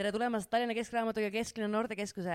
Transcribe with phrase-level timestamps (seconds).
[0.00, 2.34] tere tulemast Tallinna Keskraamatukogu Kesklinna Noortekeskuse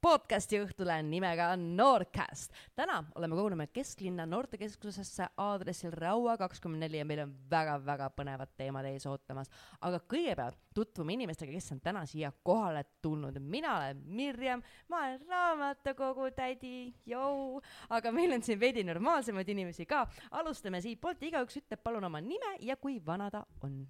[0.00, 2.52] podcasti õhtule nimega Noorcast.
[2.78, 8.86] täna oleme kogunenud Kesklinna Noortekeskusesse aadressil Raua kakskümmend neli ja meil on väga-väga põnevad teemad
[8.86, 9.50] ees ootamas.
[9.80, 13.40] aga kõigepealt tutvume inimestega, kes on täna siia kohale tulnud.
[13.40, 17.58] mina olen Mirjam, ma olen raamatukogu tädi, jõu,
[17.90, 20.06] aga meil on siin veidi normaalsemaid inimesi ka.
[20.30, 23.88] alustame siitpoolt, igaüks ütleb palun oma nime ja kui vana ta on.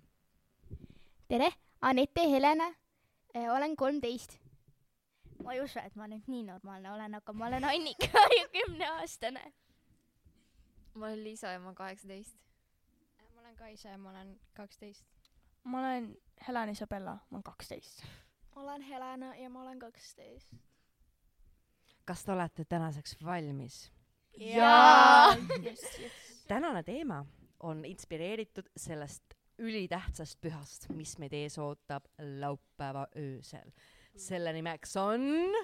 [1.29, 2.73] tere, Anette Helena,
[3.37, 4.39] olen kolmteist
[5.45, 9.53] ma ei usu, et ma nüüd nii normaalne olen, aga ma olen Annika ja kümneaastane.
[10.95, 12.37] ma olen Liisa ja ma olen kaheksateist.
[13.35, 15.05] ma olen Kaisa ja ma olen kaksteist.
[15.65, 16.17] ma olen
[16.49, 18.03] Helen Isabella, ma olen kaksteist.
[18.55, 20.55] ma olen Helena ja ma olen kaksteist.
[22.05, 23.93] kas te olete tänaseks valmis?
[24.37, 25.37] jaa.
[26.49, 27.25] tänane teema
[27.61, 33.71] on inspireeritud sellest ülitähtsast pühast, mis meid ees ootab laupäeva öösel
[34.17, 35.55] selle nimeks on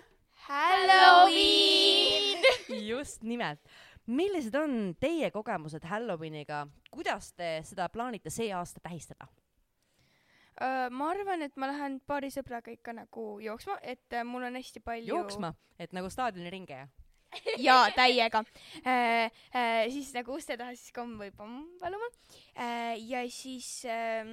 [0.49, 2.45] Halloween
[2.91, 3.61] just nimelt.
[4.07, 9.29] millised on teie kogemused Halloweeniga, kuidas te seda plaanite see aasta tähistada?
[10.91, 14.83] Ma arvan, et ma lähen paari sõbraga ikka nagu jooksma, et uh, mul on hästi
[14.85, 15.09] palju.
[15.15, 16.89] jooksma, et nagu staadioniringe ja?
[17.67, 18.45] jaa, täiega
[18.85, 19.29] äh,.
[19.55, 22.09] Äh, siis nagu uste taha siis komm või pomm paluma
[22.57, 22.97] äh,.
[23.09, 24.27] ja siis äh,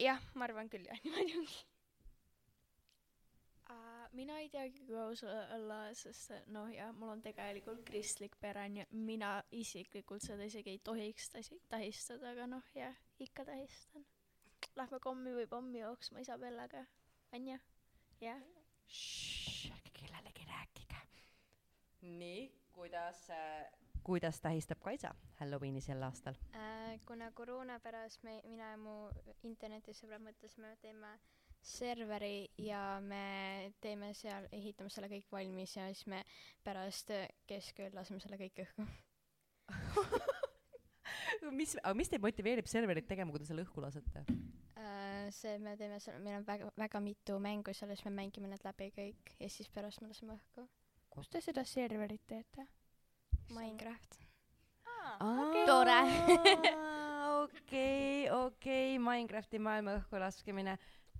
[0.00, 1.66] jah, ma arvan küll jah, niimoodi ongi
[4.18, 8.84] mina ei teagi, kui aus olla, sest noh, jah, mul on tegelikult kristlik pere, nii
[8.86, 11.30] et mina isiklikult seda isegi ei tohiks
[11.70, 14.06] tähistada, aga noh, jah, ikka tähistan.
[14.78, 16.82] Lähme kommi või pommi jooksma Isabellaga,
[17.36, 17.60] onju,
[18.24, 18.42] jah.
[22.02, 23.66] Nii, kuidas äh,
[24.08, 27.00] kuidas tähistab Kaisa Halloweeni sel aastal äh,?
[27.06, 28.94] kuna koroona pärast me, mina ja mu
[29.44, 31.10] internetisõbrad mõtlesime, et teeme
[31.60, 36.22] serveri ja me teeme seal, ehitame selle kõik valmis ja siis me
[36.64, 37.12] pärast
[37.50, 38.86] keskööl laseme selle kõik õhku
[41.60, 45.28] mis, aga mis teid motiveerib serverit tegema, kui te selle õhku lasete uh,?
[45.34, 48.48] see, me teeme seal, meil on väga, väga mitu mängu seal ja siis me mängime
[48.48, 50.64] need läbi kõik ja siis pärast me laseme õhku.
[51.18, 52.66] Kus te seda serverit teete?
[53.50, 54.18] Minecraft.
[55.18, 55.64] Okay.
[55.66, 55.96] tore.
[57.42, 60.76] okei, okei, Minecrafti maailma õhku laskemine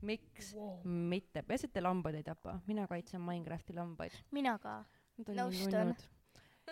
[0.06, 0.76] miks wow.
[0.84, 4.14] mitte, peaasi, et te lambaid ei tapa, mina kaitsen Minecrafti lambaid.
[4.30, 4.78] mina ka.
[5.26, 5.94] nõustun.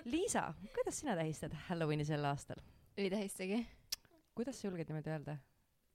[0.05, 2.63] Liisa, kuidas sina tähistad Halloweeni sel aastal?
[2.97, 3.65] ei tähistagi.
[4.37, 5.37] kuidas sa julged niimoodi öelda?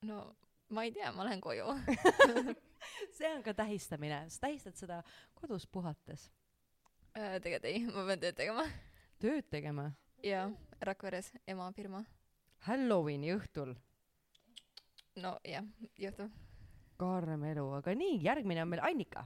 [0.10, 0.36] no
[0.70, 1.78] ma ei tea, ma lähen koju
[3.18, 5.04] see on ka tähistamine, sa tähistad seda
[5.38, 6.32] kodus puhates
[7.16, 7.40] äh,?
[7.44, 8.66] tegelikult ei, ma pean tööd tegema.
[9.22, 9.90] tööd tegema?
[10.26, 10.48] jaa,
[10.82, 12.06] Rakveres ema firma.
[12.68, 13.76] Halloweeni õhtul?
[15.22, 15.66] no jah,
[16.00, 16.32] juhtub
[17.02, 19.26] karm elu, aga nii, järgmine on meil Annika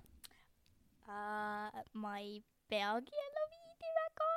[1.06, 1.84] uh,.
[1.94, 2.40] ma ei
[2.72, 4.29] peagi Halloweeni väga,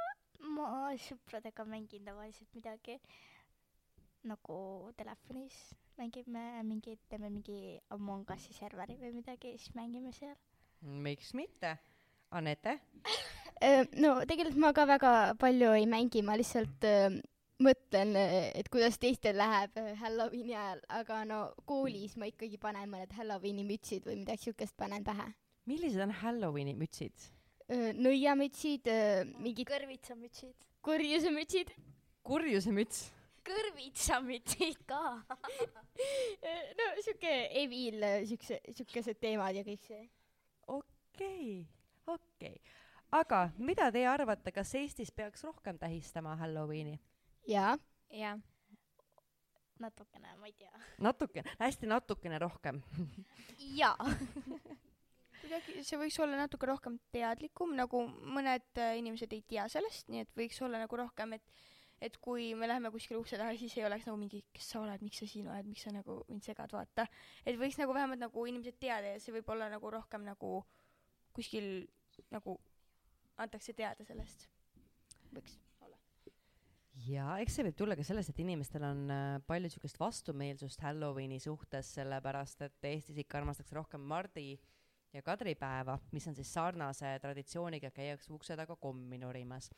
[0.58, 0.70] ma
[1.06, 2.98] sõpradega mängin tavaliselt midagi
[4.28, 4.58] nagu
[4.98, 5.56] telefonis
[5.98, 10.36] mängime mingit, teeme mingi Among Us'i serveri või midagi, siis mängime seal.
[10.82, 11.76] miks mitte?
[12.30, 12.76] Anette
[14.02, 16.86] no tegelikult ma ka väga palju ei mängi, ma lihtsalt
[17.62, 18.14] mõtlen,
[18.54, 23.66] et kuidas teistel läheb äh, Halloweeni ajal, aga no koolis ma ikkagi panen mõned Halloweeni
[23.66, 25.32] mütsid või midagi siukest panen pähe.
[25.66, 27.28] millised on Halloweeni mütsid?
[27.68, 28.88] nõiamütsid,
[29.44, 30.68] mingid kõrvitsamütsid.
[30.82, 31.74] kurjusemütsid.
[32.24, 33.08] kurjusemüts?
[33.48, 35.02] kõrvitsamütsid ka
[36.78, 40.04] no siuke evil, siukse, siukesed teemad ja kõik see.
[40.66, 40.84] okei
[41.18, 41.64] okay,,
[42.06, 42.76] okei okay.
[43.12, 46.98] Aga mida teie arvate, kas Eestis peaks rohkem tähistama Halloweeni?
[47.48, 47.76] jaa.
[48.10, 48.40] jah.
[49.78, 50.84] natukene, ma ei tea.
[50.98, 52.82] natukene, hästi natukene rohkem
[53.80, 53.96] jaa
[55.48, 60.26] kuidagi see võiks olla natuke rohkem teadlikum, nagu mõned äh, inimesed ei tea sellest, nii
[60.26, 61.66] et võiks olla nagu rohkem, et
[61.98, 65.00] et kui me läheme kuskile ukse taha, siis ei oleks nagu mingi, kes sa oled,
[65.02, 67.08] miks sa siin oled, miks sa nagu mind segad, vaata.
[67.42, 70.60] et võiks nagu vähemalt nagu inimesed teada ja see võib olla nagu rohkem nagu
[71.34, 71.88] kuskil
[72.30, 72.54] nagu
[73.38, 74.48] antakse teada sellest.
[75.32, 75.58] võiks
[77.06, 81.38] ja eks see võib tulla ka sellest, et inimestel on äh, palju niisugust vastumeelsust Halloweeni
[81.42, 84.50] suhtes, sellepärast et Eestis ikka armastatakse rohkem mardi
[85.14, 89.70] ja kadripäeva, mis on siis sarnase traditsiooniga, käiakse ukse taga kommi norimas.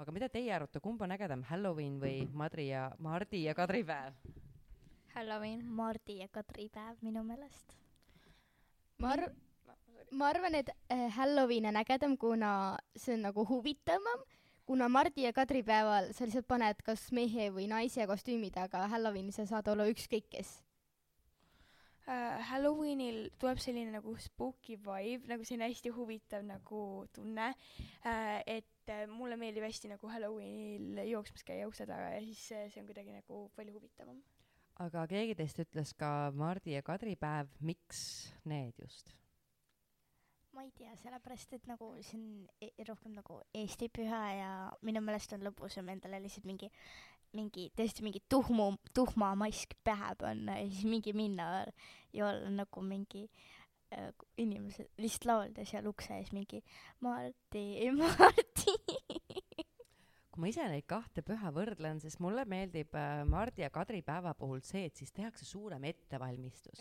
[0.00, 4.16] aga mida teie arvate, kumb on ägedam, Halloween või Madri ja, mardi ja kadripäev?
[5.14, 5.66] Halloween.
[5.66, 7.76] mardi ja kadripäev minu meelest.
[8.98, 9.36] ma arv-,
[10.10, 14.26] ma arvan, et äh, Halloween on ägedam, kuna see on nagu huvitavam
[14.70, 19.34] kuna Mardi ja Kadri päeval sa lihtsalt paned kas mehe või naise kostüümi taga Halloweenil
[19.34, 20.52] sa saad olla ükskõik kes
[22.06, 26.82] äh, Halloweenil tuleb selline nagu spooky vibe, nagu selline hästi huvitav nagu
[27.16, 28.42] tunne äh,.
[28.46, 32.84] et äh, mulle meeldib hästi nagu Halloweenil jooksmas käia ukse taga ja siis äh, see
[32.84, 34.22] on kuidagi nagu palju huvitavam.
[34.86, 38.04] aga keegi teist ütles ka Mardi ja Kadri päev, miks
[38.46, 39.10] need just?
[40.60, 42.24] Ma ei tea, sellepärast et nagu see on
[42.60, 44.48] e rohkem nagu Eesti püha ja
[44.84, 46.68] minu meelest on lõbusam endale lihtsalt mingi,
[47.38, 51.46] mingi tõesti mingi tuhmu, tuhma mask pähe panna ja siis mingi minna
[52.12, 53.24] ja olla nagu mingi
[53.96, 56.60] äh, inimesed lihtsalt laulda seal ukse ees mingi
[57.06, 57.64] Marti,
[58.02, 58.76] Marti.
[60.40, 64.30] Kui ma ise neid kahte püha võrdlen, siis mulle meeldib äh, Mardi ja Kadri päeva
[64.32, 66.80] puhul see, et siis tehakse suurem ettevalmistus.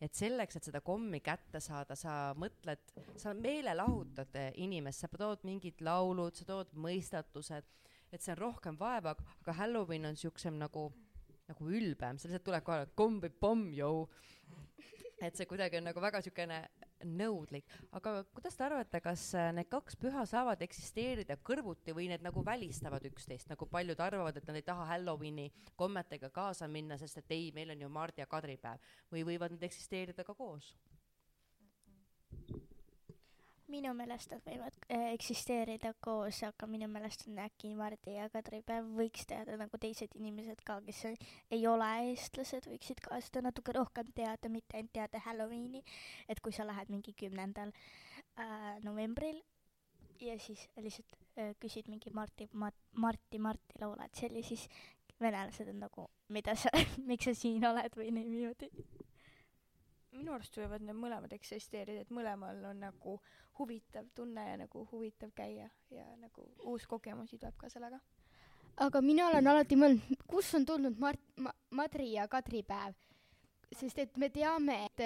[0.00, 2.80] et selleks, et seda kommi kätte saada, sa mõtled,
[3.20, 7.68] sa meelelahutad eh, inimest, sa tood mingid laulud, sa tood mõistatused,
[8.08, 9.12] et see on rohkem vaeva,
[9.42, 10.86] aga Halloween on siuksem nagu,
[11.50, 14.06] nagu ülbem, sa lihtsalt tuleb kohale, komm või pomm, jõu.
[15.20, 16.64] et see kuidagi on nagu väga siukene
[17.04, 22.24] nõudlik, aga kuidas te arvate, kas äh, need kaks püha saavad eksisteerida kõrvuti või need
[22.24, 27.22] nagu välistavad üksteist, nagu paljud arvavad, et nad ei taha Halloweeni kommetega kaasa minna, sest
[27.22, 28.82] et ei, meil on ju Mardi ja Kadri päev.
[29.12, 30.74] Või võivad need eksisteerida ka koos?
[33.72, 38.60] Minu meelest nad võivad äh, eksisteerida koos, aga minu meelest on äkki Mardi ja Kadri
[38.66, 43.72] päev võiks teada nagu teised inimesed ka, kes ei- ole eestlased, võiksid ka seda natuke
[43.76, 45.82] rohkem teada, mitte ainult teada Halloweeni.
[46.28, 47.72] et kui sa lähed mingi kümnendal
[48.38, 49.40] äh, novembril
[50.20, 54.68] ja siis lihtsalt äh, küsid mingi Marti, Marti, Marti laulad seal ja siis
[55.20, 56.70] venelased on nagu, mida sa,
[57.08, 58.70] miks sa siin oled või niimoodi.
[60.14, 63.16] Minu arust võivad need mõlemad eksisteerida, et mõlemal on nagu
[63.58, 68.00] huvitav tunne ja nagu huvitav käia ja nagu uus kogemusi tuleb ka sellega.
[68.76, 72.94] aga mina olen alati mõelnud, kus on tulnud Mart- ma,, Madri ja Kadri päev.
[73.74, 75.00] sest et me teame, et,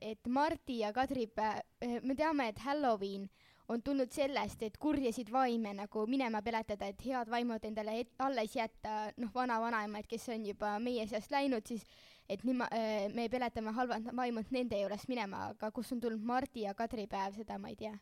[0.00, 1.62] et Mardi ja Kadri päev,
[2.02, 3.28] me teame, et Halloween
[3.68, 8.56] on tulnud sellest, et kurjasid vaime nagu minema peletada, et head vaimud endale et, alles
[8.56, 11.86] jätta, noh, vana-vanaemaid, kes on juba meie seast läinud, siis
[12.34, 12.68] et nema-,
[13.14, 17.36] me peletame halvad vaimud nende juurest minema, aga kus on tulnud Mardi ja Kadri päev,
[17.38, 17.96] seda ma ei tea.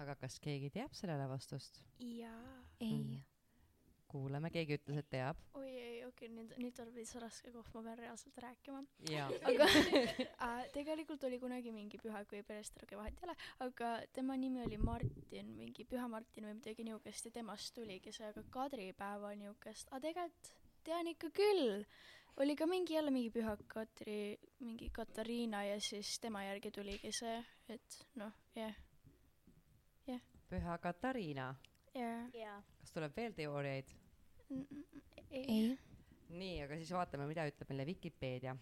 [0.00, 1.82] aga kas keegi teab sellele vastust?
[1.98, 2.62] jaa.
[2.80, 3.20] ei.
[4.10, 5.42] kuulame, keegi ütles, et teab.
[5.54, 8.82] oi ei, okei, nüüd, nüüd tuleb veits raske koht, ma pean reaalselt rääkima.
[9.10, 9.28] jaa.
[9.52, 9.68] aga
[10.46, 13.36] äh, tegelikult oli kunagi mingi püha, kui pärast rohkem vahet ei ole,
[13.66, 18.30] aga tema nimi oli Martin, mingi Püha Martin või midagi niukest ja temast tuligi see,
[18.32, 21.84] aga kadripäeva niukest, aga tegelikult tean ikka küll.
[22.36, 27.42] Oli ka mingi jälle mingi Püha Katri, mingi Katariina ja siis tema järgi tuligi see,
[27.68, 28.74] et noh, jah,
[30.50, 31.54] püha Katariina,
[31.94, 32.26] jah.
[32.34, 32.58] jaa.
[32.80, 33.92] kas tuleb veel teooriaid?
[35.30, 35.76] ei.
[36.28, 38.56] nii, aga siis vaatame, mida ütleb meile Vikipeedia.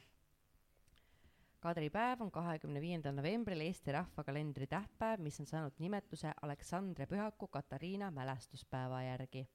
[1.65, 8.11] kadripäev on kahekümne viiendal novembril Eesti rahvakalendri tähtpäev, mis on saanud nimetuse Aleksandria pühaku Katariina
[8.11, 9.47] mälestuspäeva järgi.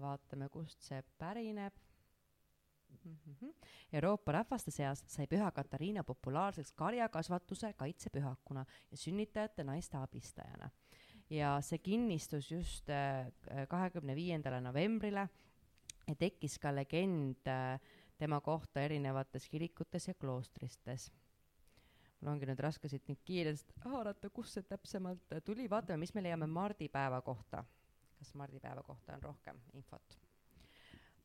[0.00, 1.78] vaatame, kust see pärineb.
[3.92, 10.70] Euroopa rahvaste seas sai püha Katariina populaarseks karjakasvatuse kaitsepühakuna ja sünnitajate naiste abistajana.
[11.30, 12.88] ja see kinnistus just
[13.68, 15.28] kahekümne viiendale novembrile
[16.10, 17.80] ja tekkis ka legend äh,
[18.18, 21.10] tema kohta erinevates kirikutes ja kloostristes.
[22.20, 26.14] mul ongi nüüd raske siit nüüd kiiresti haarata, kust see täpsemalt äh, tuli, vaatame, mis
[26.14, 27.64] me leiame mardipäeva kohta.
[28.18, 30.18] kas mardipäeva kohta on rohkem infot?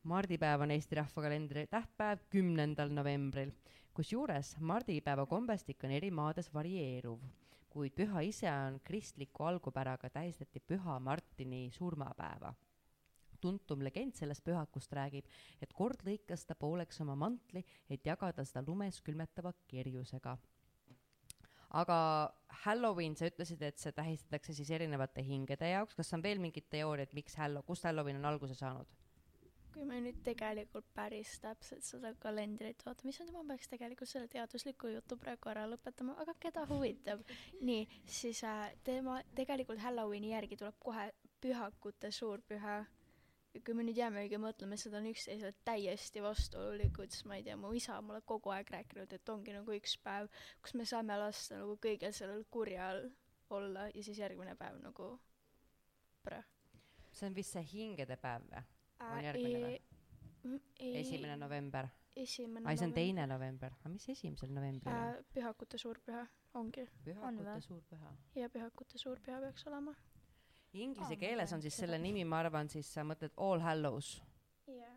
[0.06, 3.50] Mardipäev on Eesti rahvakalendri tähtpäev kümnendal novembril,
[3.94, 7.24] kusjuures mardipäeva kombestik on eri maades varieeruv,
[7.70, 12.54] kuid püha ise on kristliku algupäraga, tähistati püha Martini surmapäeva
[13.40, 15.26] tuntum legend sellest pühakust räägib,
[15.62, 20.38] et kord lõikas ta pooleks oma mantli, et jagada seda lumes külmetava kerjusega.
[21.76, 21.96] aga
[22.64, 27.12] Halloween, sa ütlesid, et see tähistatakse siis erinevate hingede jaoks, kas on veel mingid teooriad,
[27.12, 28.88] miks Hallo-, kust Halloween on alguse saanud?
[29.76, 34.88] Kui me nüüd tegelikult päris täpselt seda kalendrit vaatame, issand, ma peaks tegelikult selle teadusliku
[34.94, 37.20] jutu praegu ära lõpetama, aga keda huvitab.
[37.68, 37.82] nii,
[38.18, 41.10] siis äh, tema, tegelikult Halloweeni järgi tuleb kohe
[41.44, 42.84] pühakute suurpüha.
[43.64, 47.70] kui me nüüd jäämegi mõtlema, seda on üksteisele täiesti vastuolulikud, siis ma ei tea, mu
[47.72, 50.28] isa on mulle kogu aeg rääkinud, et ongi nagu üks päev,
[50.60, 53.06] kus me saame lasta nagu kõigel sellel kurjal
[53.56, 55.14] olla ja siis järgmine päev nagu
[57.16, 58.75] see on vist see hingede päev või?
[59.04, 60.60] On järgmine või?
[60.78, 61.88] esimene november.
[62.16, 65.16] esimene ai, see on teine november, aga mis esimesel novembril on?
[65.16, 65.24] äh,.
[65.34, 66.22] pühakute suurpüha
[66.54, 67.56] ongi pühakute vä?
[67.66, 68.12] suurpüha.
[68.40, 69.94] ja pühakute suurpüha peaks olema.
[70.76, 74.16] Inglise ma keeles on siis selle nimi, ma arvan, siis sa mõtled All Hallows
[74.68, 74.96] jah.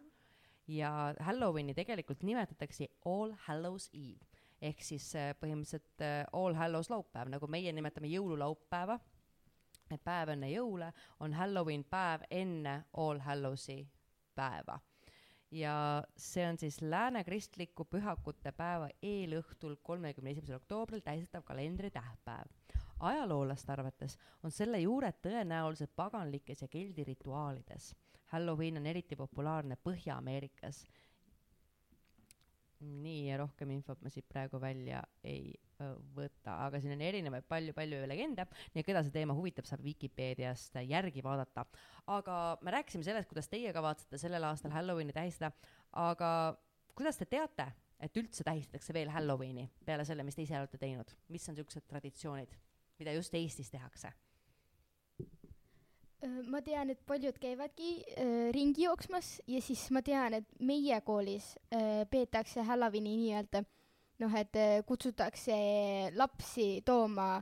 [0.68, 0.92] ja
[1.28, 4.30] Halloweeni tegelikult nimetatakse All Hallows Eve
[4.62, 9.00] ehk siis äh, põhimõtteliselt äh, All Hallows laupäev, nagu meie nimetame jõululaupäeva.
[9.96, 13.82] Et päev enne jõule on Halloween päev enne All Hallowsi
[14.36, 14.80] päeva
[15.52, 22.52] ja see on siis lääne kristliku pühakute päeva eelõhtul, kolmekümne esimesel oktoobril tähistatav kalendri tähtpäev.
[23.00, 27.96] ajaloolaste arvates on selle juured tõenäoliselt paganlikes ja keldi rituaalides.
[28.26, 30.86] Halloween on eriti populaarne Põhja-Ameerikas.
[32.80, 35.54] nii ja rohkem infot ma siit praegu välja ei
[36.16, 40.76] võta, aga siin on erinevaid palju-palju legende, nii et keda see teema huvitab, saab Vikipeediast
[40.84, 41.66] järgi vaadata
[42.10, 45.52] aga me rääkisime sellest, kuidas teie kavatsete sellel aastal Halloweeni tähistada,
[45.94, 46.32] aga
[46.98, 47.68] kuidas te teate,
[48.00, 51.86] et üldse tähistatakse veel Halloweeni peale selle, mis te ise olete teinud, mis on niisugused
[51.90, 52.56] traditsioonid,
[53.02, 54.14] mida just Eestis tehakse?
[56.52, 61.54] ma tean, et paljud käivadki äh, ringi jooksmas ja siis ma tean, et meie koolis
[61.72, 63.62] äh, peetakse Halloweeni nii-öelda
[64.20, 65.58] noh, et äh, kutsutakse
[66.18, 67.38] lapsi tooma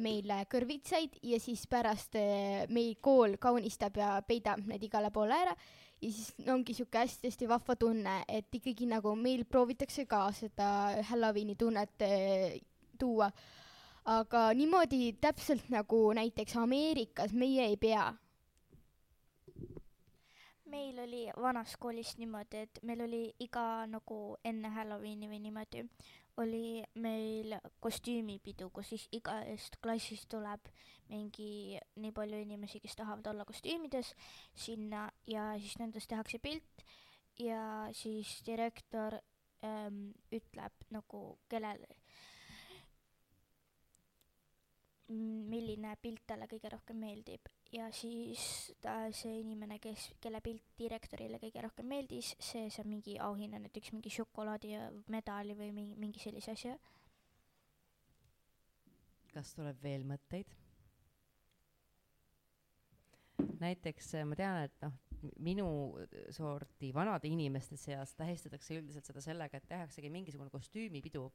[0.00, 5.56] meile kõrvitsaid ja siis pärast äh, meil kool kaunistab ja peidab need igale poole ära
[6.02, 10.70] ja siis ongi sihuke hästi-hästi vahva tunne, et ikkagi nagu meil proovitakse ka seda
[11.10, 12.56] Halloweeni tunnet äh,
[12.98, 13.30] tuua
[14.08, 18.12] aga niimoodi täpselt nagu näiteks Ameerikas meie ei pea.
[20.72, 25.84] Meil oli vanas koolis niimoodi, et meil oli iga nagu enne Halloweeni või niimoodi
[26.40, 30.70] oli meil kostüümipidu, kus siis igast klassist tuleb
[31.12, 34.14] mingi nii palju inimesi, kes tahavad olla kostüümides
[34.56, 36.84] sinna ja siis nendest tehakse pilt
[37.38, 39.18] ja siis direktor
[39.64, 41.84] ähm, ütleb nagu kellel,
[45.08, 51.40] milline pilt talle kõige rohkem meeldib ja siis ta, see inimene, kes, kelle pilt direktorile
[51.42, 56.22] kõige rohkem meeldis, see saab mingi auhinna, näiteks mingi šokolaadi ja medali või mingi, mingi
[56.22, 56.76] sellise asja.
[59.32, 60.58] kas tuleb veel mõtteid?
[63.62, 64.94] näiteks äh, ma tean, et noh,
[65.42, 65.66] minu
[66.34, 71.28] sorti vanade inimeste seas tähistatakse üldiselt seda sellega, et tehaksegi mingisugune kostüümipidu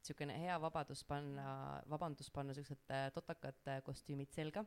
[0.00, 4.64] et niisugune hea vabadus panna, vabandus panna siuksed äh, totakad äh, kostüümid selga.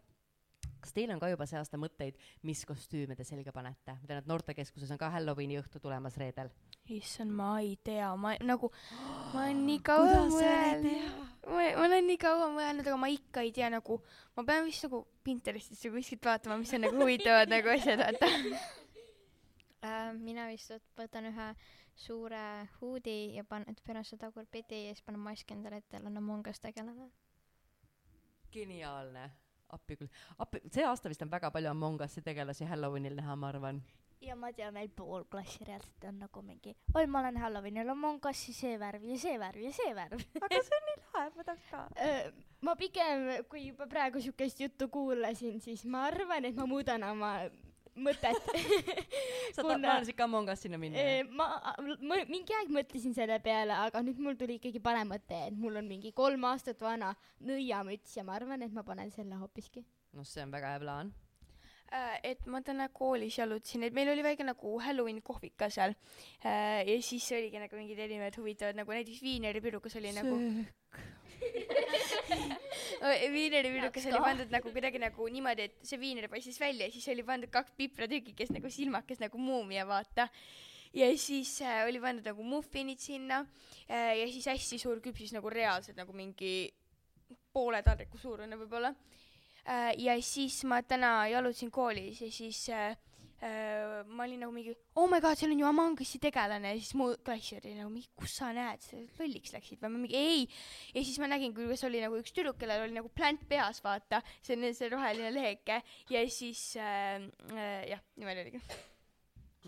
[0.83, 3.95] kas teil on ka juba see aasta mõtteid, mis kostüüme te selga panete?
[3.97, 6.51] ma tean, et noortekeskuses on ka Halloweeni õhtu tulemas reedel.
[6.85, 8.69] issand, ma ei tea, ma nagu,
[9.33, 13.51] ma olen nii kaua mõelnud, ma, ma olen nii kaua mõelnud, aga ma ikka ei
[13.55, 13.99] tea nagu,
[14.37, 18.31] ma pean vist nagu Pinterestisse kuskilt vaatama, mis on nagu huvitavad nagu asjad, vaata
[19.83, 21.49] äh, mina vist võt- võtan ühe
[21.95, 22.43] suure
[22.81, 26.59] huudi ja panen pärast seda tagurpidi ja siis panen maski endale ette olen Among Us
[26.59, 27.11] tegelane
[28.53, 29.27] geniaalne,
[29.73, 30.09] appi küll,
[30.43, 33.79] appi, see aasta vist on väga palju Among Us'i tegelasi Halloweenil näha, ma arvan.
[34.23, 38.21] ja ma tean, meil pool klassi reaalselt on nagu mingi, oi, ma olen Halloweenil Among
[38.29, 41.47] Us'i see värv ja see värv ja see värv aga see on nii lahe, ma
[41.49, 41.81] tahaks ka.
[42.61, 47.33] ma pigem, kui juba praegu siukest juttu kuulasin, siis ma arvan, et ma muudan oma
[47.95, 48.37] mõtet
[49.55, 50.97] sa tahad Kuna- plaanisid ka Among Us sinna minna?
[50.97, 51.47] Eh, ma,
[52.01, 55.77] ma mingi aeg mõtlesin selle peale, aga nüüd mul tuli ikkagi parem mõte, et mul
[55.81, 57.13] on mingi kolm aastat vana
[57.45, 59.85] nõiamüts ja ma arvan, et ma panen selle hoopiski.
[60.13, 61.13] noh, see on väga hea plaan.
[61.93, 65.93] Äh, et ma täna koolis jalutasin, et meil oli väike nagu Halloweeni kohvik ka seal
[66.41, 70.39] äh, ja siis oligi nagu mingid erinevad huvitavad nagu näiteks viineripirukas oli nagu
[73.33, 77.25] viineripirukas oli pandud nagu kuidagi nagu niimoodi, et see viiner paistis välja ja siis oli
[77.27, 80.29] pandud kaks pipratükikest nagu silmakes nagu muumia vaata
[80.93, 83.43] ja siis äh, oli pandud nagu muffinid sinna
[83.89, 86.73] äh, ja siis hästi suur küpsis nagu reaalselt nagu mingi
[87.53, 88.93] poole taldriku suurune võib-olla
[89.65, 89.93] äh,.
[89.97, 92.97] ja siis ma täna jalutasin koolis ja siis äh,
[93.43, 96.93] ma olin nagu mingi oh my god, seal on ju Among Us'i tegelane ja siis
[96.99, 100.45] mu klass oli nagu mingi kus sa näed, sa lolliks läksid või ma mingi ei.
[100.93, 104.21] ja siis ma nägin, kuidas oli nagu üks tüdruk, kellel oli nagu plänt peas, vaata,
[104.41, 105.81] see on see roheline leheke
[106.13, 107.19] ja siis äh,
[107.51, 108.63] äh, jah, niimoodi oligi.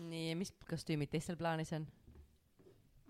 [0.00, 1.88] nii, mis kostüümid teistel plaanis on?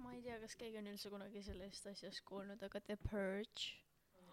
[0.02, 3.86] ma ei tea, kas keegi on üldse kunagi sellest asjast kuulnud, aga The Purge.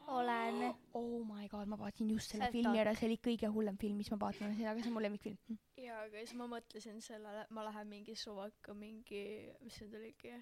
[0.08, 3.78] Olen oh my god, ma vaatasin just selle Sealt filmi ära, see oli kõige hullem
[3.82, 5.62] film, mis ma vaatasin olen, aga see on mu lemmikfilm.
[5.80, 9.24] jaa, aga siis ma mõtlesin sellele, ma lähen mingi suvaka mingi,
[9.64, 10.36] mis see nüüd oligi,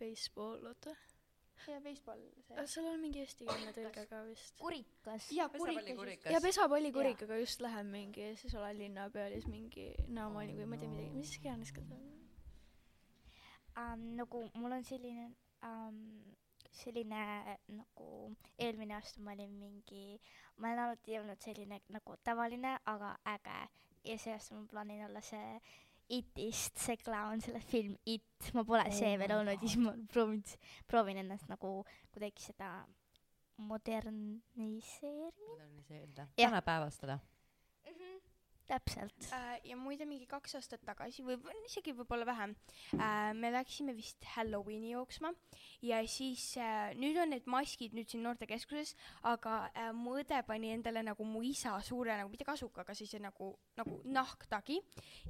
[0.00, 0.94] baseball, oota.
[1.70, 2.66] ja baseball see.
[2.74, 4.56] seal on mingi eestikeelne tõlge ka vist.
[4.60, 5.30] kurikas.
[5.36, 6.32] ja pesapallikurikas.
[6.34, 10.78] ja pesapallikurikaga just lähen mingi, siis olen linna peal ja siis mingi näomaali või ma
[10.78, 12.06] ei tea midagi, mis iganes ka ta on.
[13.84, 14.08] um,.
[14.22, 15.30] nagu mul on selline
[15.62, 16.34] um,,
[16.74, 18.08] selline nagu
[18.58, 20.18] eelmine aasta ma olin mingi,
[20.58, 23.58] ma olen alati olnud selline nagu tavaline, aga äge.
[24.04, 25.60] Ja see aasta ma plaanin olla see
[26.12, 29.94] Itist, see klaun, sellest film It, ma pole see Oh veel my olnud siis ma
[30.12, 30.42] proovin,
[30.90, 31.78] proovin ennast nagu
[32.12, 32.72] kuidagi seda
[33.56, 35.46] moderniseerida.
[35.48, 37.18] moderniseerida, tänapäevastada.
[38.68, 39.28] täpselt.
[39.32, 42.54] Äh, ja muide mingi kaks aastat tagasi või isegi võib-olla vähem
[42.96, 45.32] äh,, me läksime vist Halloweeni jooksma.
[45.84, 48.94] Ja siis äh, nüüd on need maskid nüüd siin noortekeskuses,
[49.28, 53.52] aga äh, mu õde pani endale nagu mu isa suure nagu mitte kasukaga, siis nagu,
[53.78, 54.80] nagu nahktagi.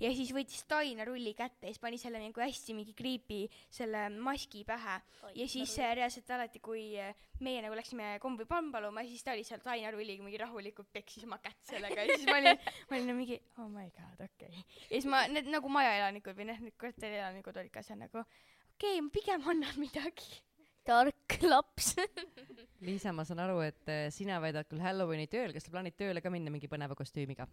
[0.03, 4.65] Ja siis võttis tainarulli kätte ja siis pani selle nagu hästi mingi creepy selle maski
[4.69, 5.01] pähe.
[5.35, 9.45] Ja siis äh, reaalselt alati, kui äh, meie nagu läksime kombi palmpaluma, siis ta oli
[9.47, 12.61] seal tainarulliga mingi rahulikult peksis oma kätt sellega ja siis ma olin,
[12.91, 14.65] ma olin mingi oh my god, okei okay..
[14.89, 18.99] ja siis ma, need nagu majaelanikud või noh, need korterielanikud olid ka seal nagu okei
[18.99, 20.43] okay,, ma pigem annan midagi.
[20.85, 21.95] tark laps.
[22.85, 26.21] Liisa, ma saan aru, et äh, sina väidad küll Halloweeni tööl, kas sa plaanid tööle
[26.21, 27.49] ka minna mingi põneva kostüümiga?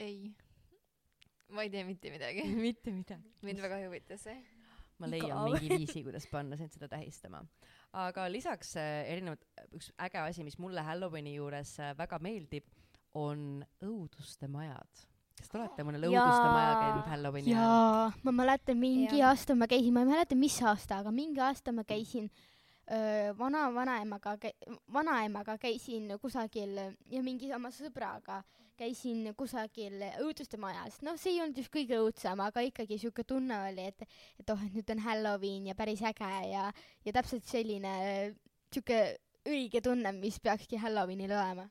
[0.00, 0.32] ei.
[1.52, 2.46] ma ei tee mitte midagi.
[2.66, 3.36] mitte midagi.
[3.46, 4.40] mind väga ei huvita see.
[5.00, 5.46] ma leian Igav.
[5.46, 7.44] mingi viisi, kuidas panna sind seda tähistama.
[8.06, 9.44] aga lisaks äh, erinevad,
[9.76, 12.66] üks äge asi, mis mulle Halloweeni juures äh, väga meeldib,
[13.14, 15.06] on õuduste majad.
[15.40, 17.64] kas te olete mõnel õuduste majal käinud Halloweeni ajal?
[17.64, 19.32] jaa, ma mäletan mingi Jah.
[19.32, 22.30] aasta ma käisin, ma ei mäleta, mis aasta, aga mingi aasta ma käisin
[23.38, 24.36] vana-vanaemaga,
[24.92, 26.74] vanaemaga käisin kusagil
[27.10, 28.40] ja mingi oma sõbraga
[28.80, 33.58] käisin kusagil õuduste majas, noh, see ei olnud just kõige õudsem, aga ikkagi siuke tunne
[33.68, 34.06] oli, et,
[34.40, 36.70] et oh, et nüüd on Halloween ja päris äge ja,
[37.04, 37.92] ja täpselt selline
[38.72, 39.02] siuke
[39.46, 41.68] õige tunne, mis peakski Halloweenil olema.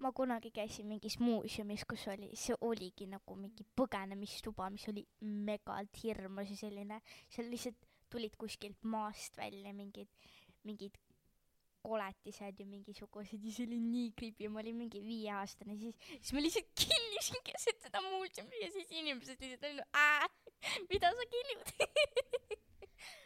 [0.00, 6.02] Ma kunagi käisin mingis muuseumis, kus oli, see oligi nagu mingi põgenemistuba, mis oli megalt
[6.02, 10.10] hirmus ja selline, seal lihtsalt tulid kuskilt maast välja mingid,
[10.64, 10.98] mingid
[11.84, 16.42] koletised ja mingisugused ja see oli nii creepy, ma olin mingi viieaastane, siis, siis ma
[16.44, 20.44] lihtsalt killisin keset seda muuseumi ja siis inimesed lihtsalt olid,
[20.92, 21.74] mida sa killud?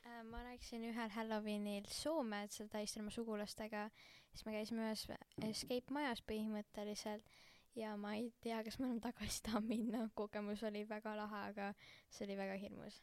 [0.08, 3.84] Äh, ma läksin ühel Halloweenil Soome, et seal tähistada oma sugulastega,
[4.38, 5.04] siis me käisime ühes
[5.50, 7.26] escape majas põhimõtteliselt
[7.74, 11.72] ja ma ei tea, kas ma enam tagasi tahan minna, kogemus oli väga lahe, aga
[12.10, 13.02] see oli väga hirmus.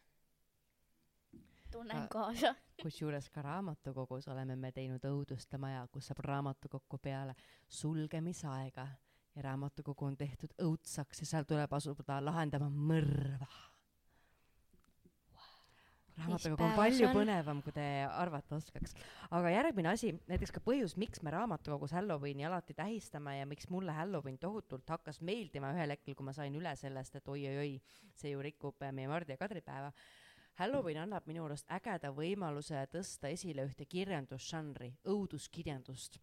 [1.71, 2.07] tunnen Ah.
[2.07, 2.55] kaasa.
[2.83, 7.35] kusjuures ka raamatukogus oleme me teinud õuduste maja, kus saab raamatukokku peale
[7.67, 8.87] sulgemisaega
[9.35, 13.74] ja raamatukogu on tehtud õudsaks ja seal tuleb asuda lahendama mõrva.
[16.19, 17.15] Raamatukogu on palju on?
[17.17, 18.95] põnevam, kui te arvata oskaks.
[19.35, 23.95] aga järgmine asi, näiteks ka põhjus, miks me raamatukogus Halloweeni alati tähistame ja miks mulle
[23.95, 27.79] Halloween tohutult hakkas meeldima ühel hetkel, kui ma sain üle sellest, et oi-oi-oi,
[28.15, 29.91] see ju rikub äh, meie Mardi ja Kadri päeva.
[30.55, 36.21] Halloween annab minu arust ägeda võimaluse tõsta esile ühte kirjandusžanri, õuduskirjandust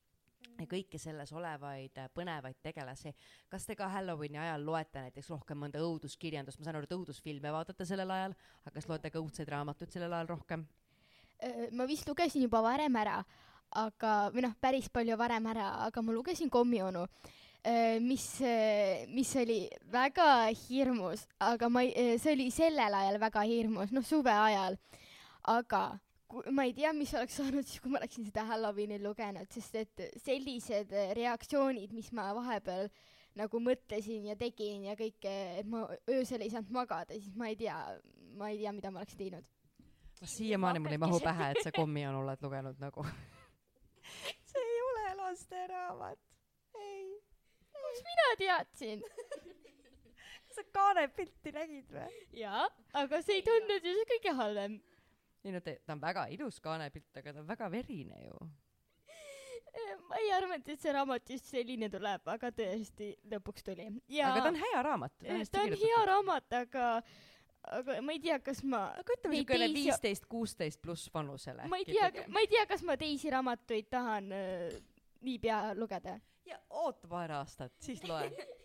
[0.61, 3.15] ja kõiki selles olevaid äh, põnevaid tegelasi.
[3.51, 7.53] kas te ka Halloweeni ajal loete näiteks rohkem mõnda õuduskirjandust, ma saan aru, et õudusfilme
[7.53, 10.67] vaatate sellel ajal, aga kas loete ka õudseid raamatuid sellel ajal rohkem?
[11.75, 13.17] Ma vist lugesin juba varem ära,
[13.75, 17.03] aga, või noh, päris palju varem ära, aga ma lugesin Kommionu,
[18.05, 18.27] mis,
[19.11, 19.59] mis oli
[19.91, 20.29] väga
[20.69, 24.79] hirmus, aga ma ei, see oli sellel ajal väga hirmus, noh suve ajal.
[25.51, 25.83] aga
[26.55, 30.05] ma ei tea, mis oleks saanud siis, kui ma oleksin seda Halloweenil lugenud, sest et
[30.23, 32.89] sellised äh, reaktsioonid, mis ma vahepeal
[33.39, 37.57] nagu mõtlesin ja tegin ja kõike, et ma öösel ei saanud magada, siis ma ei
[37.61, 37.77] tea,
[38.39, 39.49] ma ei tea, mida ma oleks teinud.
[40.23, 43.07] siiamaani mul ei mahu pähe, et sa Kommionu oled lugenud nagu.
[44.53, 46.21] see ei ole lasteraamat.
[46.81, 47.09] ei.
[47.73, 49.05] kust mina teadsin?
[50.55, 52.23] sa kaanepilti nägid või?
[52.37, 52.67] jaa,
[53.01, 54.81] aga see ei tundunud ju see kõige halvem.
[55.45, 58.37] Ei no te- ta on väga ilus kaanepilt, aga ta on väga verine ju.
[60.09, 63.87] ma ei arvanud, et see raamat just selline tuleb, aga tõesti lõpuks tuli.
[64.21, 65.15] aga ta on hea raamat.
[65.51, 66.89] ta on hea raamat, aga,
[67.79, 71.67] aga ma ei tea, kas ma, aga ütleme teisi- viisteist, kuusteist pluss vanusele.
[71.69, 74.77] ma ei tea, ma ei tea, kas ma teisi raamatuid tahan äh,
[75.23, 76.19] niipea lugeda.
[76.45, 78.29] ja oota paar aastat, siis loe.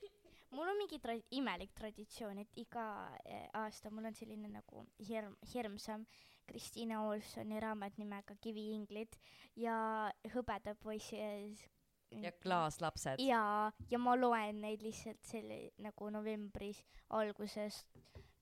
[0.58, 2.88] mul on mingi tra-, imelik traditsioon, et iga
[3.26, 6.06] eh, aasta mul on selline nagu hirm, hirmsam
[6.48, 9.18] Kristiina Olsoni raamat nimega Kiviinglid
[9.60, 9.78] ja
[10.34, 11.20] Hõbedapoisi
[12.12, 13.20] ja klaaslapsed.
[13.20, 16.80] ja, ja ma loen neid lihtsalt selle nagu novembris
[17.20, 17.84] alguses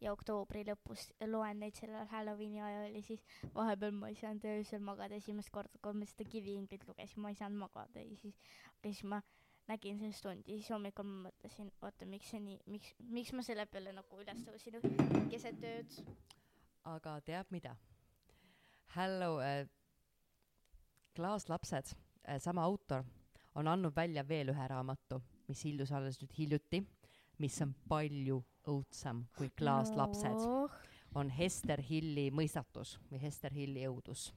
[0.04, 3.23] ja oktoobri lõpus loen neid sellel Halloweeni ajal ja siis
[3.56, 7.39] vahepeal ma ei saanud öösel magada esimest korda, kui ma seda Kiviinglit lugesin, ma ei
[7.39, 8.38] saanud magada ja siis,
[8.84, 9.21] ja siis ma
[9.67, 13.65] nägin sellest tundi, siis hommikul ma mõtlesin, oota, miks see nii, miks, miks ma selle
[13.69, 14.80] peale nagu üles tõusin
[15.32, 15.99] keset ööd.
[16.91, 17.75] aga teab mida?
[18.95, 19.65] Hello äh,,
[21.17, 23.04] klaaslapsed äh,, sama autor
[23.56, 26.84] on andnud välja veel ühe raamatu, mis ilmus alles nüüd hiljuti.
[27.38, 28.38] mis on palju
[28.71, 30.69] õudsem kui klaaslapsed no.,
[31.15, 34.30] on Hester Hilli mõistatus või Hester Hilli õudus.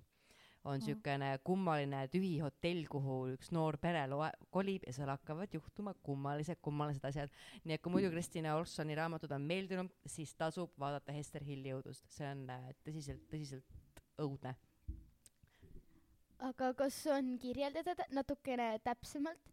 [0.68, 5.94] On siukene kummaline tühi hotell, kuhu üks noor pere loe-, kolib ja seal hakkavad juhtuma
[6.04, 7.32] kummalised, kummalised asjad.
[7.64, 12.06] nii et kui muidu Kristina Olsoni raamatud on meeldinud, siis tasub vaadata Hester Hilli õudust,
[12.12, 14.54] see on äh, tõsiselt, tõsiselt õudne.
[16.50, 19.52] aga kas on kirjeldada natukene täpsemalt?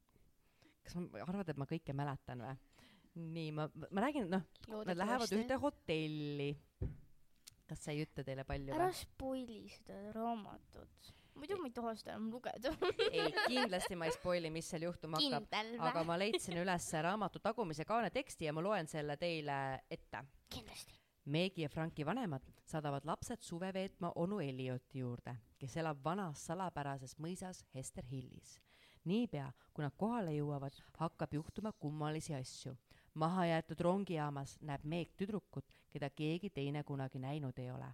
[0.86, 2.56] kas ma arvad, et ma kõike mäletan või?
[3.16, 4.44] nii, ma, ma räägin, noh,
[4.86, 6.50] nad lähevad ühte hotelli.
[7.70, 11.14] Kas see ei ütle teile palju ära spoili seda raamatut.
[11.36, 12.74] muidu ma ei taha seda enam lugeda.
[13.12, 15.50] ei, kindlasti ma ei spoil'i, mis seal juhtuma hakkab,
[15.90, 19.58] aga ma leidsin üles raamatu tagumise kaane teksti ja ma loen selle teile
[19.90, 20.24] ette.
[20.50, 21.02] kindlasti.
[21.26, 27.16] Meegi ja Franki vanemad saadavad lapsed suve veetma onu Elioti juurde, kes elab vanas salapärases
[27.18, 28.60] mõisas Hester Hillis.
[29.06, 32.76] niipea, kui nad kohale jõuavad, hakkab juhtuma kummalisi asju.
[33.14, 37.88] mahajäetud rongijaamas näeb Meeg tüdrukut, keda keegi teine kunagi näinud ei ole.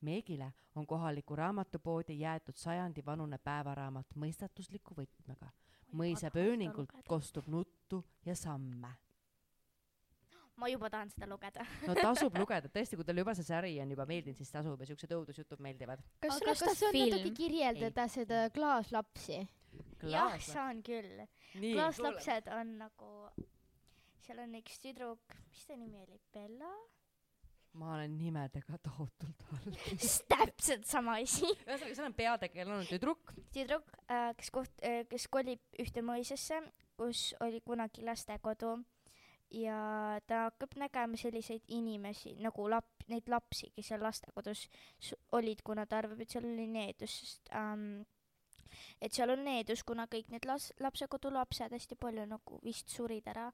[0.00, 5.50] Meegile on kohaliku raamatupoodi jäetud sajandivanune päevaraamat mõistatusliku võtmega.
[5.96, 8.96] mõisa pööningult kostub nuttu ja samme
[10.56, 11.64] ma juba tahan seda lugeda.
[11.86, 14.88] no tasub lugeda, tõesti, kui teile juba see sari on juba meeldinud, siis tasub ja
[14.88, 16.02] siuksed õudusjutud meeldivad.
[16.22, 19.42] kas sellest kas on on natuke kirjeldada seda klaaslapsi?
[20.14, 21.26] jah, saan küll.
[21.60, 23.12] klaaslapsed on nagu,
[24.24, 26.72] seal on üks tüdruk, mis ta nimi oli, Bella?
[27.76, 29.78] Ma olen nimedega tohutult halb.
[30.32, 31.46] täpselt sama asi.
[31.46, 33.94] ühesõnaga, seal on peategelane on tüdruk, tüdruk,
[34.40, 36.60] kes koht-, kes kolib ühte mõisasse,
[36.96, 38.78] kus oli kunagi lastekodu
[39.54, 44.66] ja ta hakkab nägema selliseid inimesi nagu lap-, neid lapsi, kes seal lastekodus
[45.36, 48.02] olid, kuna ta arvab, et seal oli needus, sest ähm,
[49.00, 53.28] et seal on needus, kuna kõik need las-, lapsekodu lapsed hästi palju nagu vist surid
[53.30, 53.50] ära.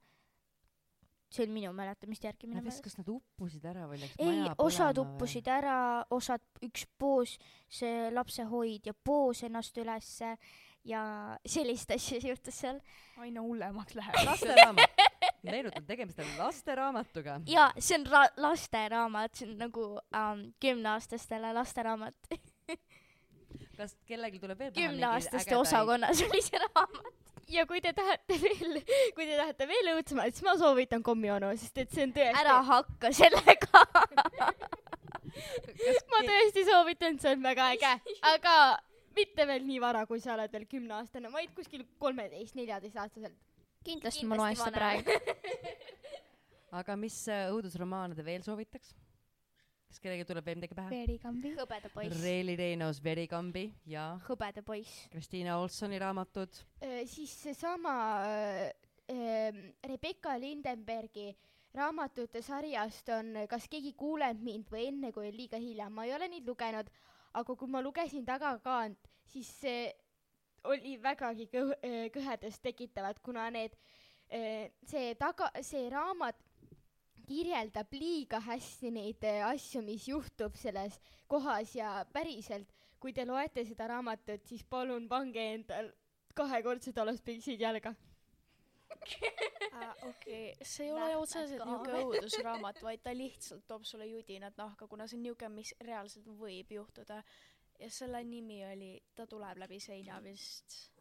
[1.32, 2.82] See on minu mäletamist järgi minu meelest.
[2.84, 5.78] kas nad uppusid ära või läks ei maja, osad uppusid ära,
[6.12, 7.38] osad, üks poos,
[7.72, 10.34] see lapsehoidja poos ennast ülesse
[10.88, 11.02] ja
[11.54, 12.80] sellist asja juhtus seal.
[13.16, 14.18] aina hullemaks läheb.
[14.18, 14.26] või?
[14.30, 15.04] lasteraamat,
[15.48, 17.40] meenutan, tegemist on lasteraamatuga.
[17.46, 22.32] ja see on ra-, lasteraamat, see on nagu ähm, kümneaastastele lasteraamat.
[23.78, 27.21] kas kellelgi tuleb veel kümneaastaste osakonnas oli see raamat.
[27.52, 28.78] Ja kui te tahate veel,
[29.16, 32.56] kui te tahate veel õudsemat, siis ma soovitan kommionu, sest et see on tõesti, ära
[32.68, 33.82] hakka sellega.
[36.12, 37.92] ma tõesti soovitan, see on väga äge,
[38.32, 38.56] aga
[39.16, 43.38] mitte veel nii vara, kui sa oled veel kümneaastane, vaid kuskil kolmeteist, neljateistaastaselt.
[43.84, 45.16] kindlasti ma loen seda praegu.
[46.80, 48.94] aga mis äh, õudusromaane te veel soovitaks?
[49.92, 50.88] Kas kellelgi tuleb veel midagi pähe?
[50.88, 51.52] veerikambi.
[51.58, 55.06] hõbeda poiss, Reili Reinos Verikambi ja hõbeda poiss.
[55.12, 56.60] Kristiina Olsoni raamatud.
[57.12, 61.28] siis seesama äh, Rebecca Lindenbergi
[61.76, 66.14] raamatute sarjast on Kas keegi kuuleb mind või Enne kui on liiga hilja, ma ei
[66.16, 66.88] ole neid lugenud,
[67.36, 69.90] aga kui ma lugesin tagakaant, siis see
[70.72, 71.76] oli vägagi kõh-,
[72.14, 73.76] kõhedust tekitavad, kuna need,
[74.88, 76.38] see taga, see raamat
[77.26, 83.64] kirjeldab liiga hästi neid eh, asju, mis juhtub selles kohas ja päriselt, kui te loete
[83.66, 85.90] seda raamatut, siis palun pange endal
[86.34, 87.94] kahekordsed aluspüksid jalga.
[90.10, 95.08] okei, see ei ole otseselt niuke õudusraamat, vaid ta lihtsalt toob sulle judinad nahka, kuna
[95.08, 97.22] see on niuke, mis reaalselt võib juhtuda.
[97.80, 100.92] ja selle nimi oli Ta tuleb läbi seina vist,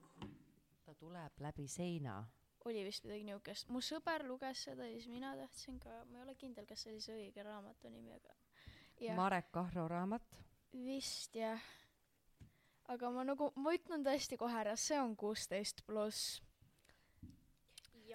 [0.86, 2.22] ta tuleb läbi seina.
[2.66, 3.70] Oli vist midagi niukest.
[3.74, 6.94] mu sõber luges seda ja siis mina tahtsin ka, ma ei ole kindel, kas see
[6.94, 8.36] oli see õige raamatu nimi, aga
[9.02, 10.40] jah, Marek Kahro raamat.
[10.74, 11.62] vist jah.
[12.92, 16.42] aga ma nagu, ma ütlen tõesti kohe ära, see on kuusteist pluss.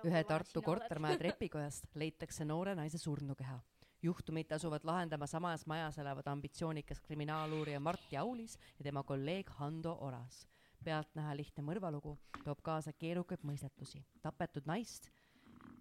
[0.04, 3.60] ühe Tartu kortermaja trepikojast leitakse noore naise surnukeha.
[4.02, 10.46] juhtumit asuvad lahendama samas majas elavad ambitsioonikas kriminaaluurija Martti Aulis ja tema kolleeg Hando Oras.
[10.86, 14.02] Pealtnäha lihtne mõrvalugu toob kaasa keerukaid mõistetusi.
[14.22, 15.10] tapetud naist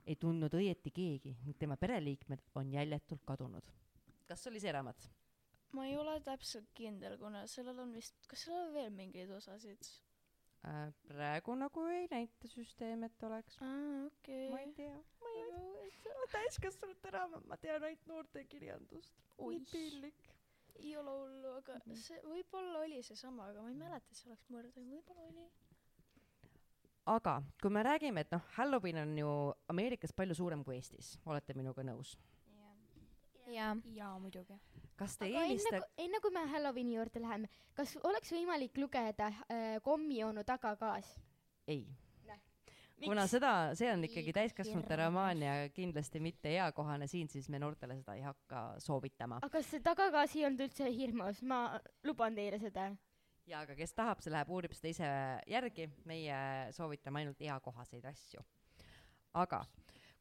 [0.06, 3.70] ei tundnud õieti keegi ning tema pereliikmed on jäljetult kadunud.
[4.28, 5.10] kas oli see raamat?
[5.78, 9.92] ma ei ole täpselt kindel, kuna sellel on vist, kas sellel on veel mingeid osasid?
[10.66, 13.60] Äh, praegu nagu ei näita süsteem, et oleks.
[13.62, 15.46] aa, okei ma ei tea, ma ei
[16.06, 19.22] see on täiskasvanute raamat, ma tean ainult noortekirjandust.
[19.38, 19.60] Oi.
[19.72, 20.32] piinlik.
[20.80, 24.50] Ei ole hullu, aga see võib-olla oli seesama, aga ma ei mäleta, et see oleks
[24.54, 25.48] mõrd, võib-olla oli.
[27.16, 29.34] aga kui me räägime, et noh, Halloween on ju
[29.74, 32.16] Ameerikas palju suurem kui Eestis, olete minuga nõus?
[33.52, 33.76] jaa.
[33.96, 34.58] jaa, muidugi.
[34.96, 39.30] kas te aga enne kui, enne kui me Halloweeni juurde läheme, kas oleks võimalik lugeda
[39.30, 41.16] äh, kommionu tagakaas?
[41.68, 42.05] ei Näh..
[43.04, 47.98] Kuna seda, see on ikkagi täiskasvanute romaan ja kindlasti mitte eakohane siin, siis me noortele
[48.00, 49.42] seda ei hakka soovitama.
[49.46, 52.90] aga see tagakasi ei olnud üldse hirmus, ma luban teile seda.
[53.46, 55.10] ja aga kes tahab, see läheb uurib seda ise
[55.52, 56.38] järgi, meie
[56.76, 58.46] soovitame ainult eakohaseid asju.
[59.34, 59.66] aga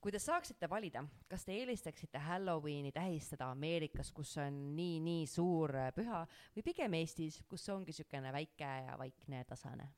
[0.04, 6.26] kui te saaksite valida, kas te eelistaksite Halloweeni tähistada Ameerikas, kus on nii-nii suur püha
[6.56, 9.88] või pigem Eestis, kus ongi niisugune väike ja vaikne ja tasane?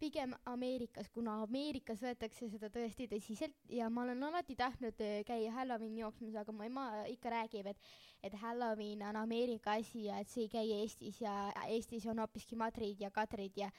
[0.00, 5.52] Pigem Ameerikas, kuna Ameerikas võetakse seda tõesti tõsiselt ja ma olen alati tahtnud äh, käia
[5.56, 7.80] Halloweeni jooksmas, aga mu ema ikka räägib, et
[8.26, 12.56] et Halloween on Ameerika asi ja et see ei käi Eestis ja Eestis on hoopiski
[12.56, 13.70] Madrid ja Kadrid ja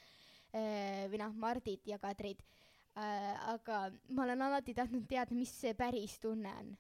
[0.54, 2.42] äh, või noh, Mardid ja Kadrid
[2.96, 3.54] äh,.
[3.54, 6.76] aga ma olen alati tahtnud teada, mis see päris tunne on.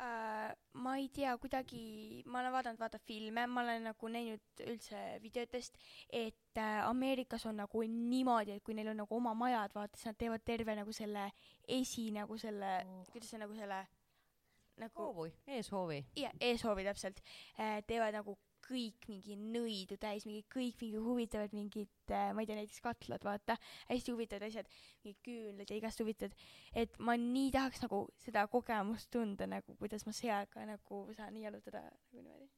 [0.00, 0.54] äh,.
[0.78, 5.78] ma ei tea, kuidagi, ma olen vaadanud vaata filme, ma olen nagu näinud üldse videotest,
[6.08, 10.10] et äh, Ameerikas on nagu niimoodi, et kui neil on nagu oma majad, vaata siis
[10.10, 11.30] nad teevad terve nagu selle
[11.66, 13.82] esi nagu selle oh., kuidas see nagu selle
[14.78, 16.04] nagu hoovi, eeshoovi.
[16.16, 17.22] ja eeshoovi täpselt
[17.58, 22.50] äh,, teevad nagu kõik mingi nõidu täis, mingi kõik mingi huvitavad mingid äh,, ma ei
[22.50, 23.58] tea, näiteks katlad, vaata,
[23.90, 24.70] hästi huvitavad asjad,
[25.04, 26.36] mingid küünlad ja igast huvitavad,
[26.76, 31.36] et ma nii tahaks nagu seda kogemust tunda nagu, kuidas ma seal ka nagu saan
[31.40, 32.50] jalutada nagu niimoodi.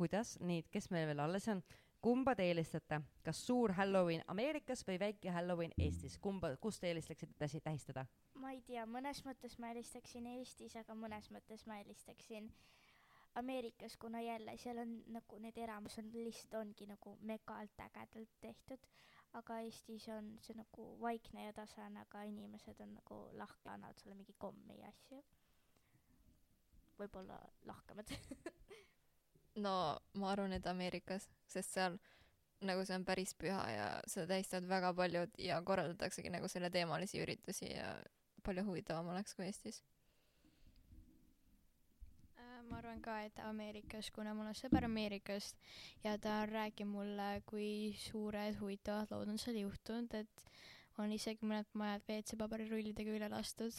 [0.00, 1.58] kuidas, nii, kes meil veel alles on?
[2.00, 7.60] Kumba te eelistate, kas suur Halloween Ameerikas või väike Halloween Eestis, kumba, kus te eelistaksite
[7.64, 8.06] tähistada?
[8.40, 12.48] ma ei tea, mõnes mõttes ma helistaksin Eestis, aga mõnes mõttes ma helistaksin
[13.34, 18.88] Ameerikas, kuna jälle seal on nagu need eramus on lihtsalt ongi nagu megalt ägedalt tehtud,
[19.38, 24.16] aga Eestis on see nagu vaikne ja tasane, aga inimesed on nagu lahke, annavad sulle
[24.18, 25.22] mingi kommi ja asju.
[26.98, 28.10] võib-olla lahkemad.
[29.56, 29.74] no
[30.14, 31.98] ma arvan, et Ameerikas, sest seal
[32.66, 37.70] nagu see on päris püha ja seda tähistavad väga paljud ja korraldataksegi nagu selleteemalisi üritusi
[37.72, 37.94] ja
[38.44, 39.80] palju huvitavam oleks kui Eestis.
[42.38, 45.56] Äh, ma arvan ka, et Ameerikas, kuna mul on sõber Ameerikast
[46.04, 50.46] ja ta on rääkinud mulle, kui suured huvitavad lood on seal juhtunud, et
[51.00, 53.76] on isegi mõned majad WC-paberirullidega üle lastud.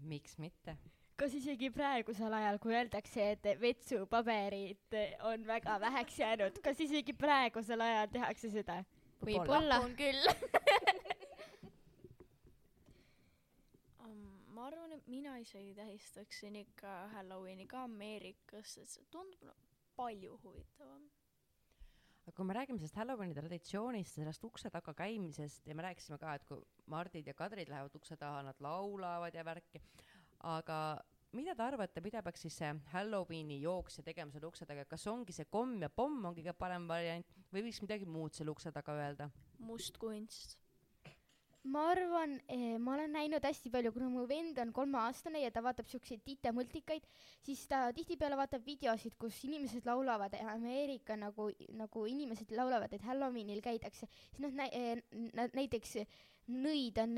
[0.00, 0.76] miks mitte?
[1.20, 4.94] Kas isegi praegusel ajal, kui öeldakse, et vetsupaberit
[5.28, 8.78] on väga väheks jäänud, kas isegi praegusel ajal tehakse seda?
[9.20, 9.82] võib-olla.
[9.84, 10.26] on küll.
[14.06, 14.22] um,.
[14.56, 19.54] ma arvan, et mina isegi tähistaksin ikka Halloweeni ka Ameerikas, sest see tundub no,
[19.98, 21.02] palju huvitavam.
[22.24, 26.28] aga kui me räägime sellest Halloweeni traditsioonist, sellest ukse taga käimisest ja me rääkisime ka,
[26.38, 29.84] et kui Mardid ja Kadrid lähevad ukse taha, nad laulavad ja värki,
[30.48, 30.80] aga
[31.36, 35.34] mida te arvate, mida peaks siis see Halloweeni jooksja tegema seal ukse taga, kas ongi
[35.36, 38.96] see komm ja pomm on kõige parem variant või võiks midagi muud selle ukse taga
[38.98, 39.30] öelda?
[39.60, 40.56] must kunst.
[41.70, 42.38] ma arvan,
[42.80, 47.06] ma olen näinud hästi palju, kuna mu vend on kolmeaastane ja ta vaatab siukseid titemultikaid,
[47.46, 53.62] siis ta tihtipeale vaatab videosid, kus inimesed laulavad Ameerika nagu, nagu inimesed laulavad, et Halloweenil
[53.62, 54.72] käidakse, siis noh nä-,
[55.36, 55.98] nad näiteks
[56.50, 57.14] nõid on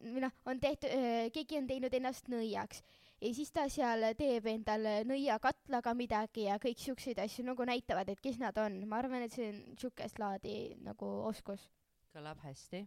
[0.00, 0.88] või noh, on tehtud,
[1.34, 2.80] keegi on teinud ennast nõiaks
[3.20, 8.22] ja siis ta seal teeb endale nõiakatlaga midagi ja kõik siukseid asju nagu näitavad, et
[8.22, 8.80] kes nad on.
[8.88, 11.68] ma arvan, et see on siukest laadi nagu oskus.
[12.14, 12.86] kõlab hästi.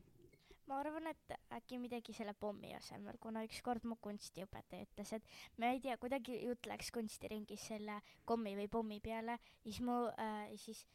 [0.67, 5.24] ma arvan, et äkki midagi selle pommi asemel, kuna ükskord mu kunstiõpetaja ütles, et
[5.58, 10.50] ma ei tea, kuidagi jutt läks kunstiringis selle kommi või pommi peale, siis mu äh,,
[10.58, 10.86] siis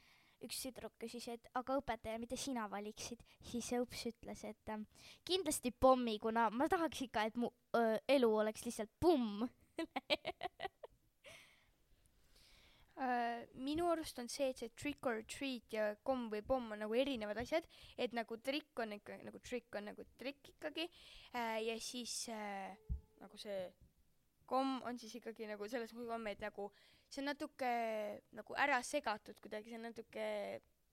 [0.46, 4.85] üks tüdruk küsis, et aga õpetaja, mida sina valiksid, siis see õps ütles, et äh,
[5.29, 9.46] kindlasti pommi, kuna ma tahaks ikka, et mu äh, elu oleks lihtsalt pumm.
[12.98, 16.81] Uh, minu arust on see, et see trick or treat ja komm või pomm on
[16.83, 17.62] nagu erinevad asjad,
[17.94, 22.96] et nagu trikk on ikka nagu trikk on nagu trikk ikkagi uh, ja siis uh,
[23.22, 23.68] nagu see
[24.51, 26.66] komm on siis ikkagi nagu selles mõttes komm, et nagu
[27.08, 27.70] see on natuke
[28.36, 30.26] nagu ära segatud kuidagi, see on natuke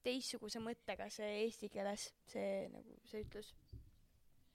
[0.06, 3.52] teistsuguse mõttega see eesti keeles see nagu see ütlus.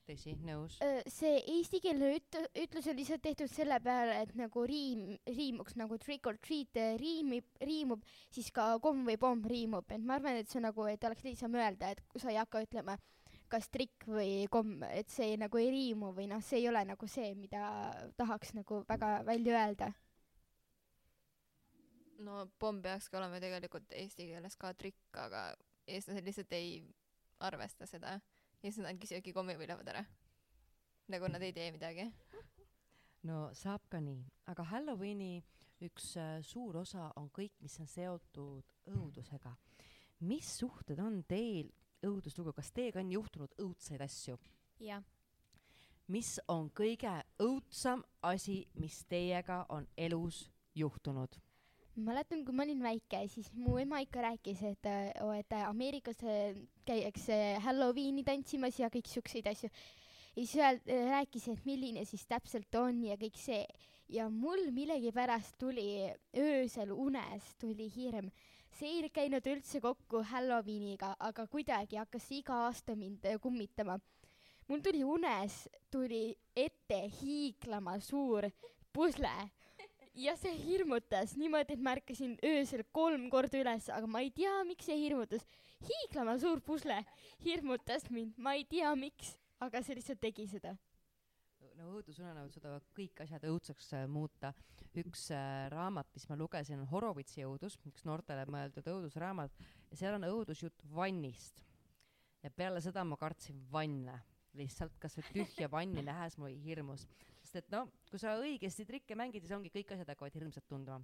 [0.07, 0.77] tõsi, nõus.
[1.11, 6.27] see eestikeelne üt-, ütlus on lihtsalt tehtud selle peale, et nagu riim, riimuks nagu trick
[6.27, 10.51] or treat eh, riimib, riimub, siis ka komm või pomm riimub, et ma arvan, et
[10.51, 12.97] see nagu, et oleks lihtsam öelda, et sa ei hakka ütlema
[13.51, 17.07] kas trikk või komm, et see nagu ei riimu või noh, see ei ole nagu
[17.11, 19.91] see, mida tahaks nagu väga välja öelda.
[22.25, 25.51] No pomm peakski olema ju tegelikult eesti keeles ka trikk, aga
[25.87, 26.81] eestlased lihtsalt ei
[27.41, 28.19] arvesta seda
[28.61, 30.03] ja siis nad küsivadki kommivõileivad ära.
[31.11, 32.11] nagu nad ei tee midagi.
[33.23, 35.43] no saab ka nii, aga Halloweeni
[35.81, 39.55] üks äh, suur osa on kõik, mis on seotud õudusega.
[40.19, 41.71] mis suhted on teil
[42.05, 44.37] õuduslugu, kas teiega on juhtunud õudseid asju?
[44.79, 45.03] jah,
[46.07, 51.39] mis on kõige õudsam asi, mis teiega on elus juhtunud?
[51.99, 54.87] mäletan, kui ma olin väike, siis mu ema ikka rääkis, et,
[55.37, 56.55] et Ameerikas äh,
[56.87, 59.69] käiakse Halloweeni tantsimas ja kõik siukseid asju.
[60.35, 63.65] ja siis rääkis, et milline siis täpselt on ja kõik see.
[64.11, 68.31] ja mul millegipärast tuli öösel unes tuli hirm.
[68.71, 73.99] see ei käinud üldse kokku Halloweeniga, aga kuidagi hakkas see iga aasta mind äh, kummitama.
[74.67, 78.47] mul tuli unes, tuli ette hiiglama suur
[78.93, 79.51] pusle
[80.17, 84.53] ja see hirmutas niimoodi, et ma ärkasin öösel kolm korda üles, aga ma ei tea,
[84.67, 85.45] miks see hirmutas.
[85.81, 86.99] hiiglama suur pusle
[87.45, 90.75] hirmutas mind, ma ei tea, miks, aga see lihtsalt tegi seda.
[91.81, 94.53] no õudusunenäod suudavad kõik asjad õudseks äh, muuta.
[94.97, 99.51] üks äh, raamat, mis ma lugesin, on Horovitsi õudus, üks noortele mõeldud õudusraamat
[99.91, 101.63] ja seal on õudusjutt vannist.
[102.43, 104.19] ja peale seda ma kartsin vanne,
[104.53, 107.07] lihtsalt kasvõi tühja vanni nähes mul hirmus,
[107.51, 111.03] sest et no kui sa õigesti trikke mängid, siis ongi kõik asjad hakkavad hirmsad tunduma.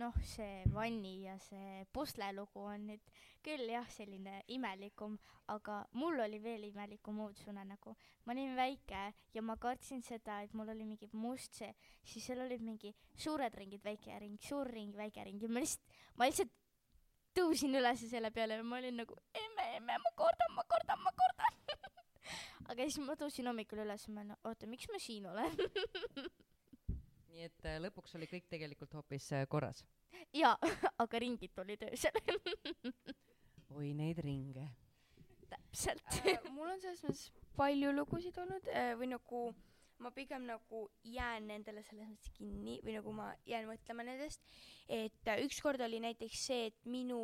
[0.00, 3.10] noh, see vanni ja see pusle lugu on nüüd
[3.44, 5.18] küll jah, selline imelikum,
[5.52, 7.94] aga mul oli veel imelikum õudusunenägu.
[8.24, 9.02] ma olin väike
[9.34, 13.54] ja ma kartsin seda, et mul oli mingi must see, siis seal olid mingi suured
[13.54, 16.56] ringid, väike ring, suur ring, väike ring ja ma lihtsalt, ma lihtsalt
[17.36, 21.12] tõusin üles selle peale ja ma olin nagu emme, emme, ma kordan, ma kordan, ma
[21.12, 21.31] kordan.
[22.72, 25.56] Aga siis ma tõusin hommikul üles ja ma olin, oota, miks ma siin olen?
[27.32, 29.82] nii et äh, lõpuks oli kõik tegelikult hoopis äh, korras.
[30.36, 30.54] jaa,
[31.04, 32.16] aga ringid olid öösel.
[33.76, 34.68] oi neid ringe.
[35.52, 36.16] täpselt.
[36.22, 39.44] Äh, mul on selles mõttes palju lugusid olnud äh, või nagu
[40.02, 44.42] ma pigem nagu jään nendele selles mõttes kinni või nagu ma jään mõtlema nendest,
[44.88, 47.20] et äh, ükskord oli näiteks see, et minu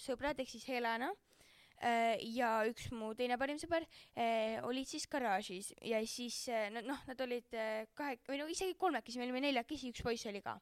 [0.00, 1.35] sõbrad ehk siis Helena äh,
[1.82, 3.84] ja üks mu teine parim sõber
[4.16, 8.48] äh, olid siis garaažis ja siis äh, no noh, nad olid äh, kahe või no
[8.48, 10.56] isegi kolmekesi, me olime neljakesi, üks poiss oli ka.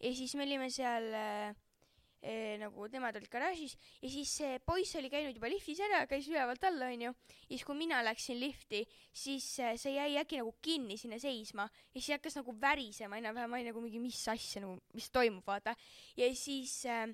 [0.00, 1.52] ja siis me olime seal äh,
[2.62, 6.64] nagu nemad olid garaažis ja siis see poiss oli käinud juba liftis ära, käis ülevalt
[6.64, 7.12] alla, onju.
[7.12, 8.80] ja siis, kui mina läksin lifti,
[9.12, 13.60] siis see jäi äkki nagu kinni sinna seisma ja siis hakkas nagu värisema enam-vähem, ma
[13.60, 15.76] olin nagu mingi, mis asja nagu, mis toimub, vaata.
[16.16, 17.04] ja siis äh,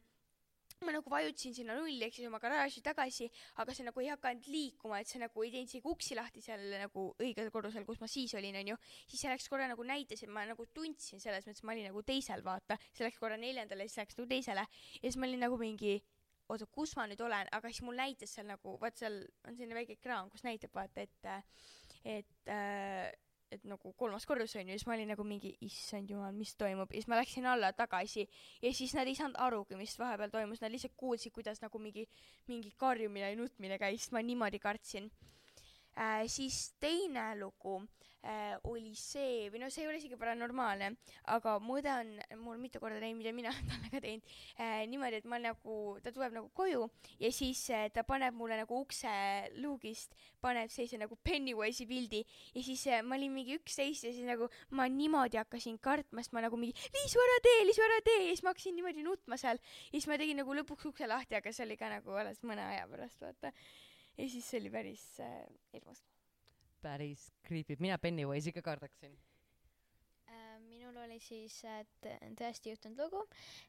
[0.86, 3.26] ma nagu vajutasin sinna nulli ehk siis oma garaaži tagasi,
[3.60, 6.62] aga see nagu ei hakanud liikuma, et see nagu ei teinud isegi uksi lahti seal
[6.72, 8.78] nagu õigel korrusel, kus ma siis olin, onju.
[9.06, 12.04] siis see läks korra nagu näitas, et ma nagu tundsin selles mõttes, ma olin nagu
[12.06, 12.78] teisel, vaata.
[12.94, 15.98] see läks korra neljandale, siis läks nagu teisele ja siis ma olin nagu mingi
[16.50, 19.76] oota, kus ma nüüd olen, aga siis mul näitas seal nagu, vaat seal on selline
[19.76, 21.28] väike ekraan, kus näitab vaata, et,
[22.18, 23.10] et äh,
[23.50, 26.90] et nagu kolmas korrus on ju, siis ma olin nagu mingi issand jumal, mis toimub.
[26.92, 28.26] Ja siis ma läksin alla tagasi
[28.62, 32.06] ja siis nad ei saanud arugi, mis vahepeal toimus, nad lihtsalt kuulsid, kuidas nagu mingi,
[32.48, 35.10] mingi karjumine ja nutmine käis, ma niimoodi kartsin.
[35.98, 36.26] Äh,.
[36.30, 37.80] siis teine lugu
[38.24, 40.92] äh, oli see, või no see ei ole isegi paranormaalne,
[41.34, 45.20] aga mu õde on mul mitu korda teinud, mida mina talle ka teinud äh,, niimoodi,
[45.20, 46.86] et ma nagu, ta tuleb nagu koju
[47.22, 49.10] ja siis äh, ta paneb mulle nagu ukse
[49.60, 52.22] luugist, paneb sellise nagu Pennywise'i pildi
[52.54, 56.36] ja siis äh, ma olin mingi üksteist ja siis nagu ma niimoodi hakkasin kartma, sest
[56.36, 59.40] ma nagu mingi Liisu ära tee, Liisu ära tee ja siis ma hakkasin niimoodi nutma
[59.40, 62.42] seal ja siis ma tegin nagu lõpuks ukse lahti, aga see oli ka nagu alles
[62.46, 63.52] mõne aja pärast, vaata.
[64.18, 66.09] ja siis see oli päris äh, hirmus.
[66.82, 69.16] Päris creepy, mina Pennywise'i ka kardaksin.
[70.30, 71.60] Äh, minul oli siis
[72.38, 73.24] tõesti juhtunud lugu,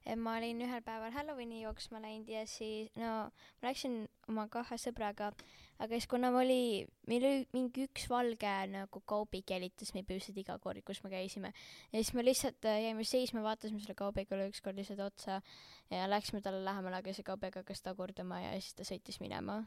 [0.06, 4.78] et ma olin ühel päeval Halloweeni jooksma läinud ja siis no ma läksin oma kahe
[4.82, 5.32] sõbraga,
[5.82, 10.41] aga siis kuna ma oli, meil oli mingi üks valge nagu kaubik jälitas meid põhimõtteliselt
[10.43, 14.47] iga kord, kus me käisime ja siis me lihtsalt äh, jäime seisma, vaatasime selle kaubikule
[14.52, 15.41] ükskord lihtsalt otsa
[15.91, 19.63] ja läksime talle lähemale, aga see kaubik hakkas tagurdama ja siis ta sõitis minema.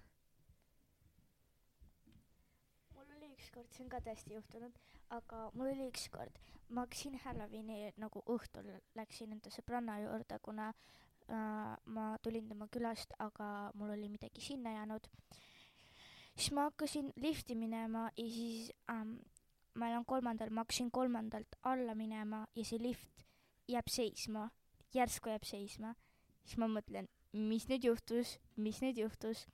[2.95, 4.79] mul oli ükskord, see on ka tõesti juhtunud,
[5.15, 6.39] aga mul oli ükskord,
[6.75, 8.67] ma hakkasin Halloweeni nagu õhtul
[8.99, 14.73] läksin enda sõbranna juurde, kuna äh, ma tulin tema külast, aga mul oli midagi sinna
[14.75, 15.07] jäänud.
[16.37, 19.19] siis ma hakkasin lifti minema ja siis ähm,
[19.75, 23.25] ma elan kolmandal, ma hakkasin kolmandalt alla minema ja see lift
[23.69, 24.51] jääb seisma,
[24.95, 25.95] järsku jääb seisma.
[26.45, 29.47] siis ma mõtlen, mis nüüd juhtus, mis nüüd juhtus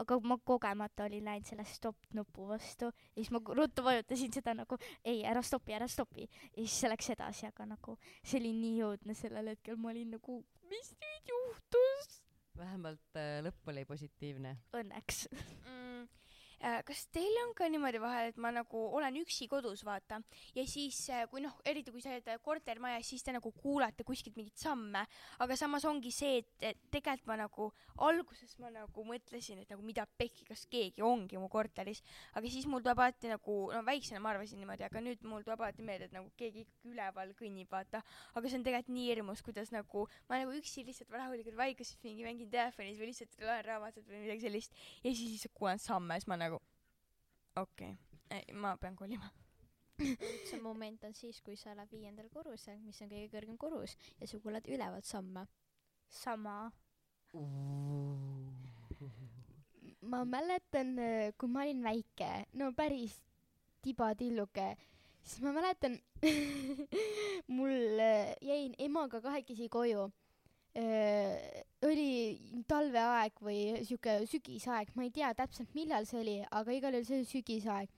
[0.00, 4.54] aga ma kogemata olin läinud selle stopp nupu vastu ja siis ma ruttu vajutasin seda
[4.56, 8.52] nagu ei, ära stopi, ära stopi ja siis see läks edasi, aga nagu see oli
[8.56, 12.20] nii õudne sellel hetkel, ma olin nagu, mis nüüd juhtus?
[12.58, 14.56] vähemalt äh, lõpp oli positiivne.
[14.76, 15.24] Õnneks.
[15.32, 15.81] mm,.
[16.62, 20.22] Äh, kas teil on ka niimoodi vahel, et ma nagu olen üksi kodus, vaata,
[20.56, 24.06] ja siis äh, kui noh, eriti kui sa oled äh, kortermajas, siis te nagu kuulete
[24.08, 25.04] kuskilt mingeid samme,
[25.42, 27.68] aga samas ongi see, et tegelikult ma nagu
[28.08, 32.02] alguses ma nagu mõtlesin, et nagu mida pekki, kas keegi ongi mu korteris,
[32.38, 35.60] aga siis mul tuleb alati nagu, no väiksena ma arvasin niimoodi, aga nüüd mul tuleb
[35.66, 38.02] alati meelde, et nagu keegi ikkagi üleval kõnnib, vaata,
[38.36, 42.26] aga see on tegelikult nii hirmus, kuidas nagu ma nagu üksi lihtsalt rahulikult vaikuses mingi
[42.26, 44.76] mängin telefonis või lihtsalt loen raamatut või midagi sellist.
[45.02, 46.51] Ja siis lihtsalt kuulen samme, siis ma nagu
[47.56, 49.28] okei okay., ma pean kolima.
[50.48, 54.28] see moment on siis, kui sa elad viiendal korrusel, mis on kõige kõrgem korrus ja
[54.28, 55.46] sa kuuled ülevalt samme.
[56.08, 56.70] sama.
[60.02, 60.96] ma mäletan,
[61.38, 63.14] kui ma olin väike, no päris
[63.82, 64.72] tibatilluke,
[65.22, 65.96] siis ma mäletan,
[67.56, 70.10] mul äh, jäin emaga kahekesi koju.
[70.72, 77.08] Oli talveaeg või sihuke sügisaeg, ma ei tea täpselt, millal see oli, aga igal juhul
[77.08, 77.90] see oli sügisaeg.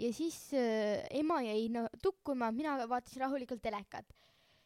[0.00, 4.12] ja siis äh, ema jäi no tukkuma, mina vaatasin rahulikult telekat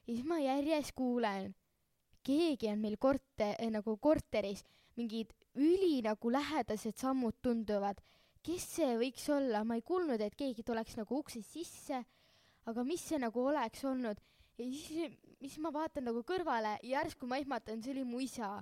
[0.07, 1.55] ja siis ma järjest kuulen,
[2.25, 4.65] keegi on meil korte-, nagu korteris,
[4.97, 8.01] mingid üli nagu lähedased sammud tunduvad.
[8.45, 12.03] kes see võiks olla, ma ei kuulnud, et keegi tuleks nagu uksest sisse,
[12.69, 14.21] aga mis see nagu oleks olnud
[14.59, 18.57] ja siis, siis ma vaatan nagu kõrvale ja järsku ma ehmatan, see oli mu isa.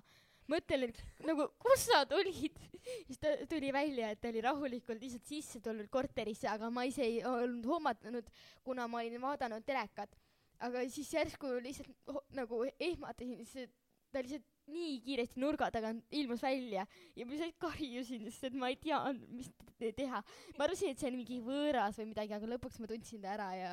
[0.51, 2.57] mõtlen, et nagu kus sa tulid,
[3.07, 7.05] siis ta tuli välja, et ta oli rahulikult lihtsalt sisse tulnud korterisse, aga ma ise
[7.07, 8.27] ei olnud hoomanud,
[8.67, 10.17] kuna ma olin vaadanud telekat.
[10.63, 13.71] aga siis järsku lihtsalt ho- nagu ehmatasin, siis
[14.13, 16.85] ta lihtsalt nii kiiresti nurga tagant ilmus välja
[17.17, 20.21] ja ma lihtsalt karjusin, sest et ma ei teadnud, mis te- teha.
[20.59, 23.49] ma arvasin, et see on mingi võõras või midagi, aga lõpuks ma tundsin ta ära
[23.59, 23.73] ja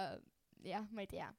[0.64, 1.30] jah, ma ei tea.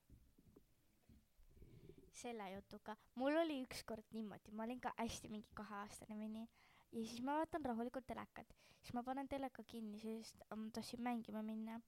[2.21, 6.49] Selle jutuga, mul oli ükskord niimoodi, ma olin ka hästi mingi kaheaastane või nii
[6.93, 11.43] ja siis ma vaatan rahulikult telekat, siis ma panen teleka kinni, sest ma tahtsin mängima
[11.43, 11.81] minna.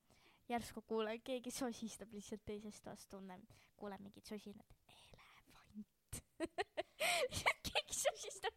[0.48, 3.42] järsku kuulen, keegi sosistab lihtsalt teisest toast, tunnen,
[3.76, 6.18] kuulen mingit sosinat, elevant.
[7.68, 8.54] keegi sosistab,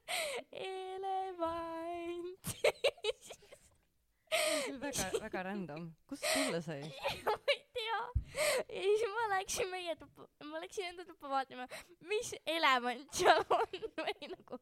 [0.51, 2.49] elevant.
[4.81, 5.91] väga, väga random.
[6.07, 6.81] kust tulla sai?
[7.25, 8.01] ma ei tea.
[8.59, 11.65] ja siis ma läksin meie tuppa, ma läksin enda tuppa vaatama,
[12.07, 14.59] mis elevant seal on või nagu,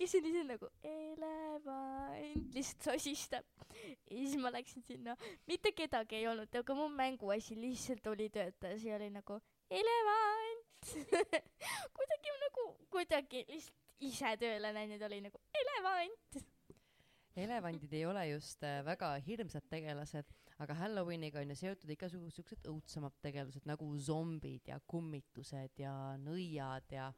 [0.00, 3.44] kes on ise nagu elevant, lihtsalt sosistab.
[3.76, 5.16] ja siis ma läksin sinna,
[5.50, 9.36] mitte kedagi ei olnud, aga mu mänguasi lihtsalt oli töötajas ja oli nagu
[9.68, 10.94] elevant.
[11.98, 12.64] kuidagi nagu,
[12.94, 16.40] kuidagi lihtsalt ise tööle läinud oli nagu elevant.
[17.36, 22.68] elevandid ei ole just äh, väga hirmsad tegelased, aga Halloweeniga on ju seotud igasugused siuksed
[22.70, 27.12] õudsemad tegelased nagu zombid ja kummitused ja nõiad ja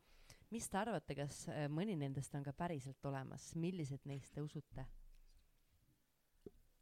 [0.50, 4.86] mis te arvate, kas äh, mõni nendest on ka päriselt olemas, millised neist te usute?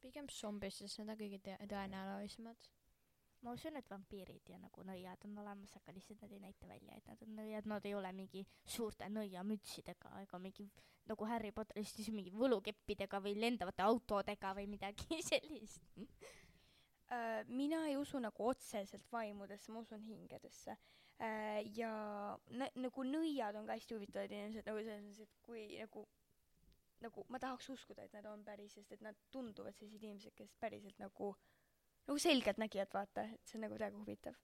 [0.09, 2.68] pigem zombid, sest need on kõige tõenäolisemad.
[3.44, 6.96] ma usun, et vampiirid ja nagu nõiad on olemas, aga lihtsalt nad ei näita välja,
[6.96, 10.66] et nad on nõiad, nad ei ole mingi suurte nõiamütsidega ega mingi
[11.09, 15.84] nagu Harry Potteris siis mingi võlukeppidega või lendavate autodega või midagi sellist.
[17.11, 20.76] Äh, mina ei usu nagu otseselt vaimudesse, ma usun hingedesse.
[21.74, 21.90] ja
[22.54, 26.04] nä- nagu nõiad on ka hästi huvitavad inimesed nagu selles mõttes, et kui nagu
[27.00, 30.54] nagu ma tahaks uskuda, et nad on päris, sest et nad tunduvad sellised inimesed, kes
[30.61, 31.32] päriselt nagu
[32.09, 34.38] nagu selgeltnägijad, vaata, et see on nagu täiega huvitav.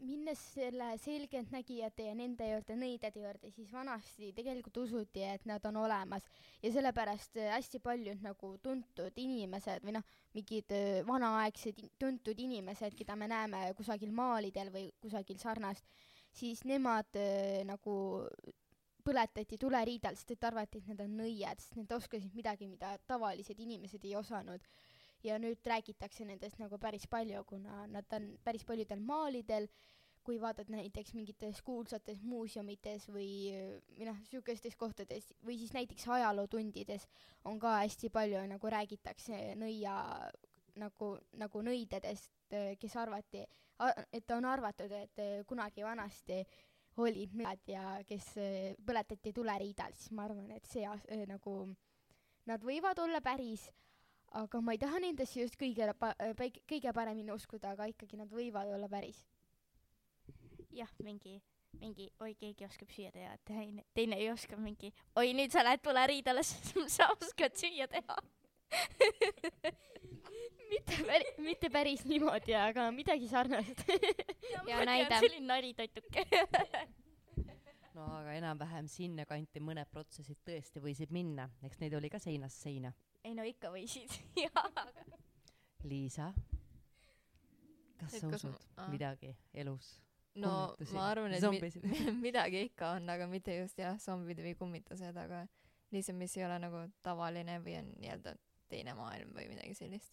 [0.00, 5.78] Minnes selle selgeltnägijate ja nende juurde, nõidade juurde, siis vanasti tegelikult usuti, et nad on
[5.84, 6.26] olemas
[6.62, 12.96] ja sellepärast äh, hästi paljud nagu tuntud inimesed või noh, mingid äh, vanaaegsed tuntud inimesed,
[12.98, 15.86] keda me näeme kusagil maalidel või kusagil sarnast,
[16.34, 17.94] siis nemad äh, nagu
[19.04, 23.58] põletati tuleriidal, sest et arvati, et need on nõiad, sest need oskasid midagi, mida tavalised
[23.58, 24.66] inimesed ei osanud.
[25.24, 29.68] Ja nüüd räägitakse nendest nagu päris palju, kuna nad on päris paljudel maalidel,
[30.24, 33.30] kui vaatad näiteks mingites kuulsates muuseumites või,
[33.96, 37.06] või noh, niisugustes kohtades või siis näiteks ajalootundides
[37.48, 39.94] on ka hästi palju nagu räägitakse nõia
[40.80, 42.32] nagu, nagu nõidedest,
[42.80, 43.44] kes arvati,
[44.12, 46.42] et on arvatud, et kunagi vanasti
[47.00, 48.32] olid nõiad ja kes
[48.86, 50.84] põletati tuleriidal, siis ma arvan, et see
[51.30, 51.54] nagu,
[52.50, 53.68] nad võivad olla päris,
[54.30, 56.14] aga ma ei taha nendesse just kõige pa-,
[56.70, 59.24] kõige paremini uskuda, aga ikkagi nad võivad olla päris.
[60.70, 61.40] jah, mingi,
[61.80, 65.82] mingi oi, keegi oskab süüa teha, teine, teine ei oska mingi oi, nüüd sa lähed
[65.82, 66.44] tuleriidale,
[66.96, 68.16] sa oskad süüa teha.
[70.70, 73.84] mitte päris, mitte päris niimoodi, aga midagi sarnast.
[74.68, 75.18] Ja näide.
[75.18, 76.26] see oli nali toituke.
[76.30, 76.99] no
[78.20, 82.92] aga enam-vähem sinnakanti mõned protsessid tõesti võisid minna, eks neid oli ka seinast seina.
[83.24, 84.14] ei no ikka võisid
[84.44, 84.68] jaa
[85.84, 86.30] Liisa,
[88.00, 89.94] kas Et sa kas usud ma- midagi elus?
[90.36, 91.86] no Kummitusi, ma arvan, et mi- zombisid.
[92.26, 95.46] midagi ikka on, aga mitte just jah, zombid või kummitused, aga
[95.90, 98.36] lihtsalt, mis ei ole nagu tavaline või on nii-öelda
[98.70, 100.12] teine maailm või midagi sellist.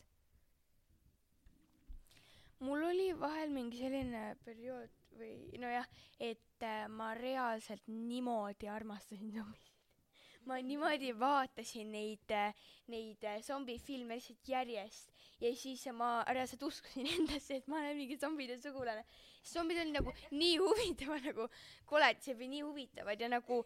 [2.66, 4.90] mul oli vahel mingi selline periood
[5.20, 5.88] või nojah,
[6.20, 9.74] et äh, ma reaalselt niimoodi armastasin zombisid.
[10.48, 12.34] ma niimoodi vaatasin neid,
[12.88, 15.12] neid äh, zombifilme lihtsalt järjest
[15.42, 19.06] ja siis ma reaalselt uskusin endasse, et ma olen mingi zombide sugulane.
[19.46, 21.50] zombid on nagu nii huvitavad nagu
[21.86, 23.64] koledased või nii huvitavad ja nagu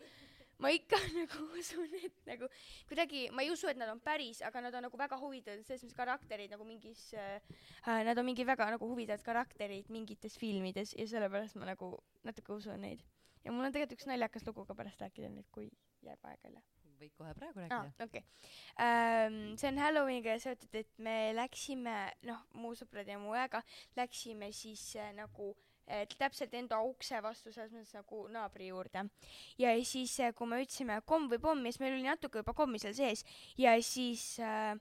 [0.61, 2.49] ma ikka nagu usun, et nagu
[2.89, 5.85] kuidagi, ma ei usu, et nad on päris, aga nad on nagu väga huvitavad, selles
[5.85, 7.39] mõttes karakterid nagu mingis äh,
[7.87, 11.95] äh, nad on mingi väga nagu huvitavad karakterid mingites filmides ja sellepärast ma nagu
[12.27, 13.01] natuke usun neid.
[13.45, 15.71] ja mul on tegelikult üks naljakas lugu ka pärast rääkida nüüd, kui
[16.05, 16.61] jääb aega üle.
[17.01, 18.05] võid kohe praegu rääkida,.
[18.05, 19.57] okei okay..
[19.57, 21.97] see on Halloweeniga seotud, et me läksime,
[22.29, 23.63] noh, mu sõprade ja mu õega
[23.97, 25.70] läksime siis äh, nagu äh,
[26.17, 29.07] täpselt enda ukse vastu, selles mõttes nagu naabri juurde.
[29.57, 32.95] ja siis, kui me ütlesime komm või pomm siis meil oli natuke juba kommi seal
[32.97, 33.25] sees
[33.57, 34.77] ja siis äh,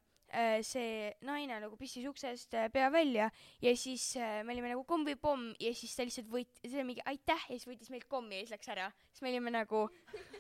[0.63, 3.31] see naine nagu pistis uksest pea välja
[3.63, 6.79] ja siis äh, me olime nagu komm või pomm ja siis ta lihtsalt võit-, see
[6.79, 8.91] oli mingi aitäh ja siis võttis meilt kommi ja siis läks ära.
[9.11, 9.89] siis me olime nagu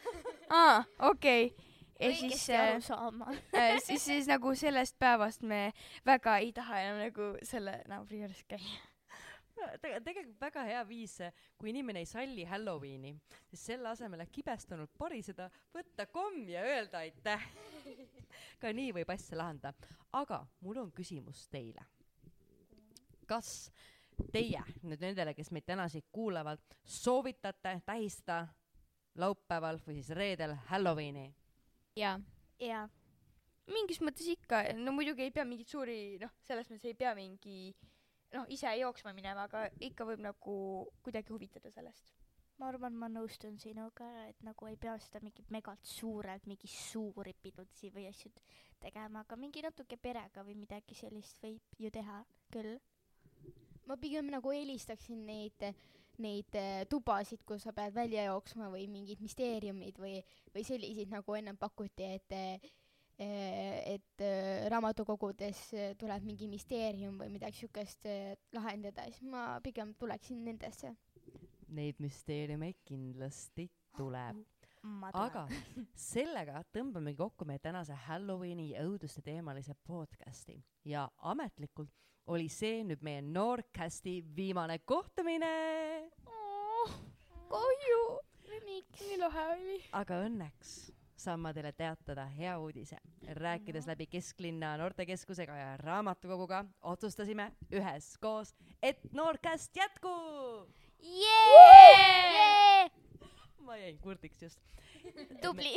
[0.60, 1.66] aa, okei okay..
[2.00, 3.32] ja siis aru saama.
[3.58, 5.72] äh, siis, siis nagu sellest päevast me
[6.06, 8.89] väga ei taha enam nagu selle naabri juures käia.
[9.80, 11.16] Tege-, tegelikult väga hea viis,
[11.58, 13.12] kui inimene ei salli Halloweeni,
[13.50, 17.46] siis selle asemel, et kibestunult poriseda, võtta komm ja öelda aitäh.
[18.60, 19.96] ka nii võib asja lahendada.
[20.12, 21.84] aga mul on küsimus teile.
[23.26, 23.70] kas
[24.32, 28.48] teie nüüd nendele, kes meid täna siit kuulavad, soovitate tähistada
[29.20, 31.28] laupäeval või siis reedel Halloweeni?
[31.96, 32.18] jaa.
[32.60, 32.88] jaa,
[33.70, 37.72] mingis mõttes ikka, no muidugi ei pea mingeid suuri, noh, selles mõttes ei pea mingi,
[38.34, 40.56] noh, ise jooksma minema, aga ikka võib nagu
[41.04, 42.12] kuidagi huvitada sellest.
[42.60, 47.32] ma arvan, ma nõustun sinuga, et nagu ei pea seda mingi megalt suurelt mingi suuri
[47.32, 48.28] pidusid või asju
[48.80, 52.18] tegema, aga mingi natuke perega või midagi sellist võib ju teha
[52.52, 52.76] küll.
[53.88, 55.64] ma pigem nagu eelistaksin neid,
[56.18, 60.20] neid äh, tubasid, kus sa pead välja jooksma või mingid misteeriumid või,
[60.54, 62.70] või selliseid, nagu ennem pakuti, et äh,
[63.20, 68.08] et äh, raamatukogudes äh, tuleb mingi misteerium või midagi siukest
[68.56, 70.94] lahendada, siis ma pigem tuleksin nendesse.
[71.70, 74.40] Neid müsteeriumeid kindlasti tuleb.
[75.12, 75.42] aga
[75.92, 80.56] sellega tõmbamegi kokku meie tänase Halloweeni ja õuduste teemalise podcasti
[80.88, 81.92] ja ametlikult
[82.32, 85.52] oli see nüüd meie Nordcasti viimane kohtumine.
[87.50, 88.00] kahju,
[88.64, 89.04] miks?
[89.04, 89.78] nii lahe oli.
[89.92, 90.74] aga õnneks
[91.20, 92.96] saan ma teile teatada hea uudise.
[93.36, 100.68] rääkides läbi Kesklinna noortekeskusega ja raamatukoguga otsustasime üheskoos, et Nordcast jätkub.
[101.00, 102.90] jee,
[103.58, 104.60] ma jäin kurdiks just.
[105.42, 105.74] tubli.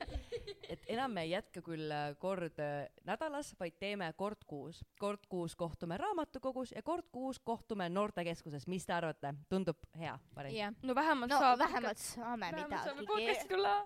[0.72, 4.84] et enam me ei jätka küll äh, kord äh, nädalas, vaid teeme kord kuus.
[4.98, 8.66] kord kuus kohtume raamatukogus ja kord kuus kohtume noortekeskuses.
[8.66, 10.58] mis te arvate, tundub hea variant?
[10.58, 10.74] jah.
[10.82, 13.76] no vähemalt no saab vähemalt saame vähemalt saame podcast'i tulla.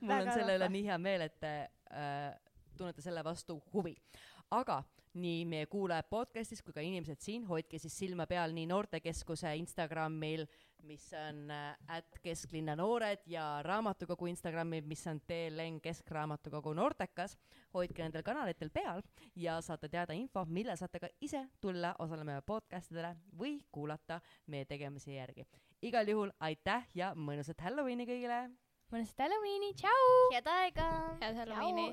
[0.00, 1.54] Mul on Väga selle üle nii hea meel, et te
[1.90, 2.34] äh,
[2.76, 3.96] tunnete selle vastu huvi.
[4.50, 4.82] aga
[5.16, 10.44] nii meie kuulajad podcastis kui ka inimesed siin, hoidke siis silma peal nii noortekeskuse Instagramil,
[10.86, 17.36] mis on at kesklinna noored ja raamatukogu Instagramil, mis on TLN Keskraamatukogu Noortekas.
[17.74, 19.02] hoidke nendel kanalitel peal
[19.36, 24.64] ja saate teada info, millal saate ka ise tulla osalema podcast idele või kuulata meie
[24.64, 25.46] tegemisi järgi.
[25.82, 28.50] igal juhul aitäh ja mõnusat Halloweeni kõigile
[28.92, 30.10] mõnusat Halloweeni, tšau.
[30.32, 30.88] head aega.
[31.20, 31.88] head Halloweeni.